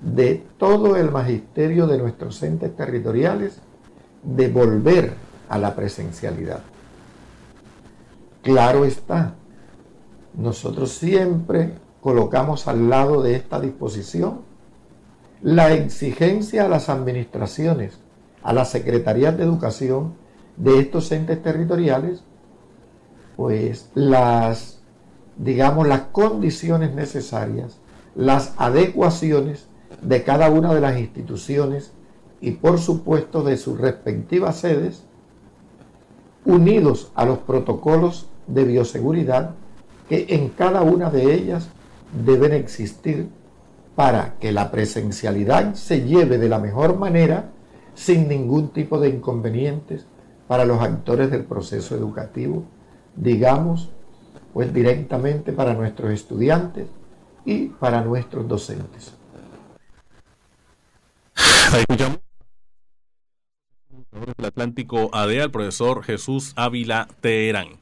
de 0.00 0.42
todo 0.56 0.96
el 0.96 1.10
magisterio 1.10 1.86
de 1.86 1.98
nuestros 1.98 2.42
entes 2.42 2.74
territoriales 2.74 3.60
de 4.22 4.48
volver 4.48 5.12
a 5.50 5.58
la 5.58 5.76
presencialidad. 5.76 6.62
Claro 8.42 8.86
está, 8.86 9.34
nosotros 10.34 10.90
siempre 10.92 11.74
colocamos 12.00 12.66
al 12.66 12.88
lado 12.88 13.22
de 13.22 13.34
esta 13.34 13.60
disposición 13.60 14.40
la 15.42 15.74
exigencia 15.74 16.64
a 16.64 16.68
las 16.68 16.88
administraciones 16.88 17.98
a 18.42 18.52
las 18.52 18.70
secretarías 18.70 19.36
de 19.36 19.44
educación 19.44 20.14
de 20.56 20.80
estos 20.80 21.10
entes 21.12 21.42
territoriales, 21.42 22.22
pues 23.36 23.90
las, 23.94 24.80
digamos, 25.36 25.86
las 25.86 26.02
condiciones 26.12 26.94
necesarias, 26.94 27.78
las 28.14 28.54
adecuaciones 28.56 29.68
de 30.02 30.24
cada 30.24 30.50
una 30.50 30.74
de 30.74 30.80
las 30.80 30.98
instituciones 30.98 31.92
y 32.40 32.52
por 32.52 32.78
supuesto 32.78 33.42
de 33.42 33.56
sus 33.56 33.78
respectivas 33.78 34.56
sedes, 34.56 35.04
unidos 36.44 37.12
a 37.14 37.24
los 37.24 37.38
protocolos 37.38 38.28
de 38.46 38.64
bioseguridad 38.64 39.54
que 40.08 40.26
en 40.30 40.48
cada 40.48 40.82
una 40.82 41.10
de 41.10 41.34
ellas 41.34 41.68
deben 42.24 42.52
existir 42.52 43.28
para 43.94 44.36
que 44.38 44.52
la 44.52 44.70
presencialidad 44.70 45.74
se 45.74 46.02
lleve 46.02 46.38
de 46.38 46.48
la 46.48 46.58
mejor 46.58 46.96
manera 46.96 47.50
sin 47.98 48.28
ningún 48.28 48.68
tipo 48.68 49.00
de 49.00 49.08
inconvenientes 49.08 50.06
para 50.46 50.64
los 50.64 50.80
actores 50.80 51.32
del 51.32 51.44
proceso 51.44 51.96
educativo, 51.96 52.64
digamos, 53.16 53.90
pues 54.52 54.72
directamente 54.72 55.52
para 55.52 55.74
nuestros 55.74 56.12
estudiantes 56.12 56.86
y 57.44 57.66
para 57.66 58.00
nuestros 58.02 58.46
docentes. 58.46 59.14
Escuchamos 61.76 62.18
Atlántico 64.44 65.10
profesor 65.50 66.04
Jesús 66.04 66.52
Ávila 66.54 67.08
Teherán. 67.20 67.80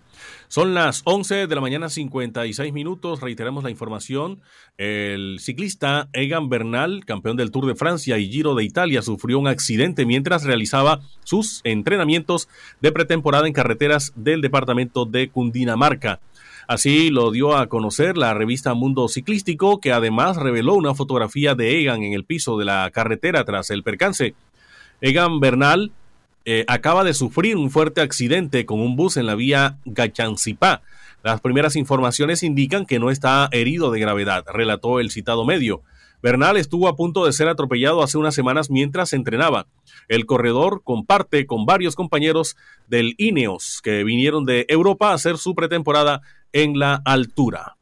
Son 0.49 0.75
las 0.75 1.03
11 1.05 1.47
de 1.47 1.55
la 1.55 1.61
mañana 1.61 1.89
56 1.89 2.73
minutos. 2.73 3.21
Reiteramos 3.21 3.65
la 3.65 3.71
información. 3.71 4.41
El 4.79 5.39
ciclista 5.41 6.09
Egan 6.13 6.49
Bernal, 6.49 7.05
campeón 7.05 7.37
del 7.37 7.51
Tour 7.51 7.67
de 7.67 7.75
Francia 7.75 8.19
y 8.19 8.31
Giro 8.31 8.55
de 8.55 8.65
Italia, 8.65 9.03
sufrió 9.03 9.39
un 9.39 9.49
accidente 9.49 10.07
mientras 10.07 10.45
realizaba 10.45 11.01
sus 11.25 11.61
entrenamientos 11.65 12.49
de 12.81 12.93
pretemporada 12.93 13.47
en 13.47 13.53
carreteras 13.53 14.13
del 14.17 14.41
departamento 14.41 15.05
de 15.05 15.29
Cundinamarca. 15.29 16.21
Así 16.69 17.11
lo 17.11 17.31
dio 17.31 17.57
a 17.57 17.69
conocer 17.69 18.17
la 18.17 18.35
revista 18.35 18.75
Mundo 18.75 19.07
Ciclístico, 19.07 19.81
que 19.81 19.93
además 19.93 20.37
reveló 20.37 20.75
una 20.75 20.95
fotografía 20.95 21.55
de 21.55 21.81
Egan 21.81 22.03
en 22.03 22.13
el 22.13 22.25
piso 22.25 22.59
de 22.59 22.65
la 22.65 22.91
carretera 22.93 23.45
tras 23.45 23.71
el 23.71 23.85
percance. 23.85 24.35
Egan 25.01 25.39
Bernal 25.39 25.93
eh, 26.49 26.65
acaba 26.69 27.03
de 27.03 27.13
sufrir 27.13 27.57
un 27.57 27.71
fuerte 27.71 28.01
accidente 28.01 28.65
con 28.67 28.81
un 28.81 28.95
bus 28.95 29.17
en 29.17 29.27
la 29.27 29.35
vía 29.35 29.79
Gachancipá. 29.85 30.81
Las 31.25 31.41
primeras 31.41 31.75
informaciones 31.75 32.45
indican 32.45 32.87
que 32.87 33.01
no 33.01 33.11
está 33.11 33.49
herido 33.51 33.91
de 33.91 33.99
gravedad, 33.99 34.45
relató 34.47 35.01
el 35.01 35.11
citado 35.11 35.45
medio. 35.45 35.83
Bernal 36.23 36.57
estuvo 36.57 36.87
a 36.87 36.95
punto 36.95 37.27
de 37.27 37.33
ser 37.33 37.49
atropellado 37.49 38.01
hace 38.01 38.17
unas 38.17 38.35
semanas 38.35 38.71
mientras 38.71 39.13
entrenaba. 39.13 39.67
El 40.07 40.25
corredor 40.25 40.83
comparte 40.85 41.47
con 41.47 41.67
varios 41.67 41.97
compañeros 41.97 42.57
del 42.87 43.15
Ineos 43.19 43.81
que 43.83 44.05
vinieron 44.05 44.45
de 44.45 44.67
Europa 44.69 45.11
a 45.11 45.15
hacer 45.15 45.39
su 45.39 45.57
pretemporada 45.57 46.23
en 46.53 46.79
la 46.79 47.03
altura. 47.05 47.77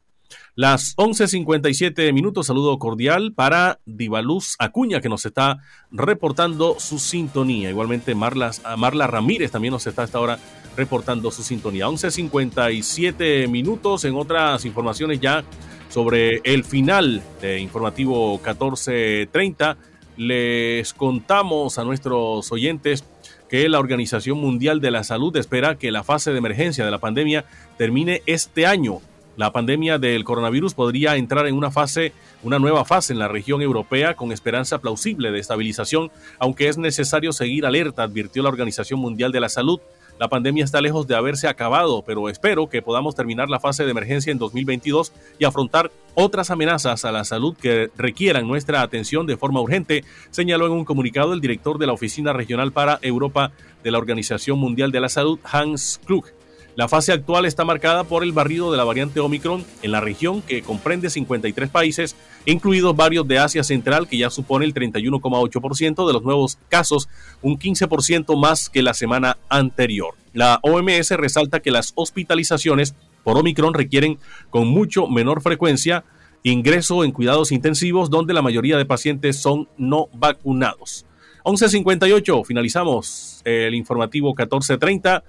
Las 0.57 0.95
11.57 0.95 2.13
minutos, 2.13 2.47
saludo 2.47 2.79
cordial 2.79 3.33
para 3.33 3.79
Divaluz 3.85 4.55
Acuña, 4.57 5.01
que 5.01 5.09
nos 5.09 5.25
está 5.25 5.57
reportando 5.91 6.79
su 6.79 6.97
sintonía. 6.97 7.69
Igualmente 7.69 8.15
Marla, 8.15 8.51
Marla 8.77 9.05
Ramírez 9.05 9.51
también 9.51 9.73
nos 9.73 9.85
está 9.85 10.03
hasta 10.03 10.17
ahora 10.17 10.39
reportando 10.77 11.29
su 11.29 11.43
sintonía. 11.43 11.87
11.57 11.87 13.49
minutos 13.49 14.05
en 14.05 14.15
otras 14.15 14.63
informaciones 14.63 15.19
ya 15.19 15.43
sobre 15.89 16.39
el 16.45 16.63
final 16.63 17.21
de 17.41 17.59
informativo 17.59 18.41
14.30. 18.41 19.75
Les 20.15 20.93
contamos 20.93 21.77
a 21.79 21.83
nuestros 21.83 22.49
oyentes 22.53 23.03
que 23.49 23.67
la 23.67 23.79
Organización 23.79 24.37
Mundial 24.37 24.79
de 24.79 24.91
la 24.91 25.03
Salud 25.03 25.35
espera 25.35 25.75
que 25.75 25.91
la 25.91 26.05
fase 26.05 26.31
de 26.31 26.37
emergencia 26.37 26.85
de 26.85 26.91
la 26.91 26.99
pandemia 26.99 27.43
termine 27.77 28.21
este 28.25 28.65
año 28.65 29.01
la 29.37 29.51
pandemia 29.51 29.99
del 29.99 30.23
coronavirus 30.23 30.73
podría 30.73 31.15
entrar 31.15 31.47
en 31.47 31.55
una 31.55 31.71
fase, 31.71 32.13
una 32.43 32.59
nueva 32.59 32.85
fase 32.85 33.13
en 33.13 33.19
la 33.19 33.27
región 33.27 33.61
europea 33.61 34.15
con 34.15 34.31
esperanza 34.31 34.79
plausible 34.79 35.31
de 35.31 35.39
estabilización, 35.39 36.11
aunque 36.39 36.67
es 36.69 36.77
necesario 36.77 37.33
seguir 37.33 37.65
alerta, 37.65 38.03
advirtió 38.03 38.43
la 38.43 38.49
Organización 38.49 38.99
Mundial 38.99 39.31
de 39.31 39.41
la 39.41 39.49
Salud. 39.49 39.79
La 40.17 40.29
pandemia 40.29 40.63
está 40.63 40.79
lejos 40.79 41.07
de 41.07 41.15
haberse 41.15 41.49
acabado, 41.49 42.01
pero 42.07 42.29
espero 42.29 42.69
que 42.69 42.81
podamos 42.81 43.15
terminar 43.15 43.49
la 43.49 43.59
fase 43.59 43.83
de 43.83 43.91
emergencia 43.91 44.31
en 44.31 44.37
2022 44.37 45.11
y 45.37 45.43
afrontar 45.43 45.91
otras 46.13 46.51
amenazas 46.51 47.03
a 47.03 47.11
la 47.11 47.25
salud 47.25 47.57
que 47.57 47.89
requieran 47.97 48.47
nuestra 48.47 48.81
atención 48.81 49.27
de 49.27 49.35
forma 49.35 49.59
urgente, 49.59 50.05
señaló 50.31 50.67
en 50.67 50.71
un 50.71 50.85
comunicado 50.85 51.33
el 51.33 51.41
director 51.41 51.77
de 51.77 51.87
la 51.87 51.93
Oficina 51.93 52.31
Regional 52.31 52.71
para 52.71 52.97
Europa 53.01 53.51
de 53.83 53.91
la 53.91 53.97
Organización 53.97 54.57
Mundial 54.57 54.93
de 54.93 55.01
la 55.01 55.09
Salud, 55.09 55.37
Hans 55.43 55.99
Klug. 56.05 56.27
La 56.75 56.89
fase 56.89 57.13
actual 57.13 57.45
está 57.45 57.63
marcada 57.63 58.03
por 58.03 58.21
el 58.21 58.33
barrido 58.33 58.69
de 58.69 58.77
la 58.77 58.83
variante 58.83 59.21
Omicron 59.21 59.63
en 59.81 59.91
la 59.91 60.01
región 60.01 60.41
que 60.41 60.61
comprende 60.61 61.09
53 61.09 61.69
países, 61.69 62.17
incluidos 62.45 62.93
varios 62.93 63.25
de 63.29 63.39
Asia 63.39 63.63
Central, 63.63 64.09
que 64.09 64.17
ya 64.17 64.29
supone 64.29 64.65
el 64.65 64.73
31,8% 64.73 66.05
de 66.05 66.13
los 66.13 66.23
nuevos 66.23 66.57
casos, 66.67 67.07
un 67.41 67.57
15% 67.57 68.37
más 68.37 68.69
que 68.69 68.83
la 68.83 68.93
semana 68.93 69.37
anterior. 69.47 70.15
La 70.33 70.59
OMS 70.63 71.11
resalta 71.11 71.61
que 71.61 71.71
las 71.71 71.93
hospitalizaciones 71.95 72.93
por 73.23 73.37
Omicron 73.37 73.73
requieren 73.73 74.19
con 74.49 74.67
mucho 74.67 75.07
menor 75.07 75.41
frecuencia 75.41 76.03
ingreso 76.43 77.05
en 77.05 77.11
cuidados 77.11 77.53
intensivos 77.53 78.09
donde 78.09 78.33
la 78.33 78.41
mayoría 78.41 78.77
de 78.77 78.85
pacientes 78.85 79.41
son 79.41 79.69
no 79.77 80.09
vacunados. 80.13 81.05
11.58, 81.45 82.45
finalizamos 82.45 83.41
el 83.45 83.75
informativo 83.75 84.29
1430 84.29 85.23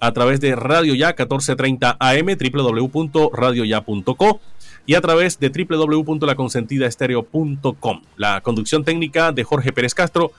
a 0.00 0.12
través 0.12 0.40
de 0.40 0.56
Radio 0.56 0.94
Ya 0.94 1.08
1430 1.08 1.96
AM, 1.98 2.26
www.radioya.co 2.52 4.40
y 4.86 4.94
a 4.94 5.00
través 5.00 5.38
de 5.38 5.50
www.laconsentidaestereo.com. 5.50 8.02
La 8.16 8.40
conducción 8.40 8.84
técnica 8.84 9.32
de 9.32 9.44
Jorge 9.44 9.72
Pérez 9.72 9.94
Castro, 9.94 10.32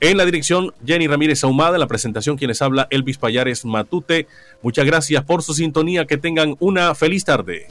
en 0.00 0.16
la 0.18 0.24
dirección 0.26 0.74
Jenny 0.84 1.06
Ramírez 1.06 1.44
Ahumada, 1.44 1.78
la 1.78 1.86
presentación 1.86 2.36
quienes 2.36 2.60
habla 2.60 2.88
Elvis 2.90 3.16
Payares 3.16 3.64
Matute. 3.64 4.26
Muchas 4.62 4.84
gracias 4.84 5.24
por 5.24 5.42
su 5.42 5.54
sintonía, 5.54 6.04
que 6.04 6.18
tengan 6.18 6.56
una 6.58 6.94
feliz 6.94 7.24
tarde. 7.24 7.68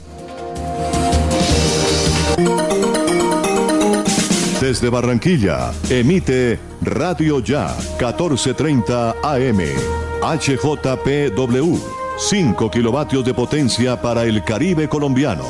Desde 4.60 4.88
Barranquilla, 4.88 5.72
emite 5.90 6.58
Radio 6.82 7.40
Ya 7.40 7.76
1430 7.98 9.16
AM. 9.22 10.13
HJPW, 10.22 11.78
5 12.18 12.70
kilovatios 12.70 13.24
de 13.24 13.34
potencia 13.34 14.00
para 14.00 14.24
el 14.24 14.42
Caribe 14.44 14.88
colombiano. 14.88 15.44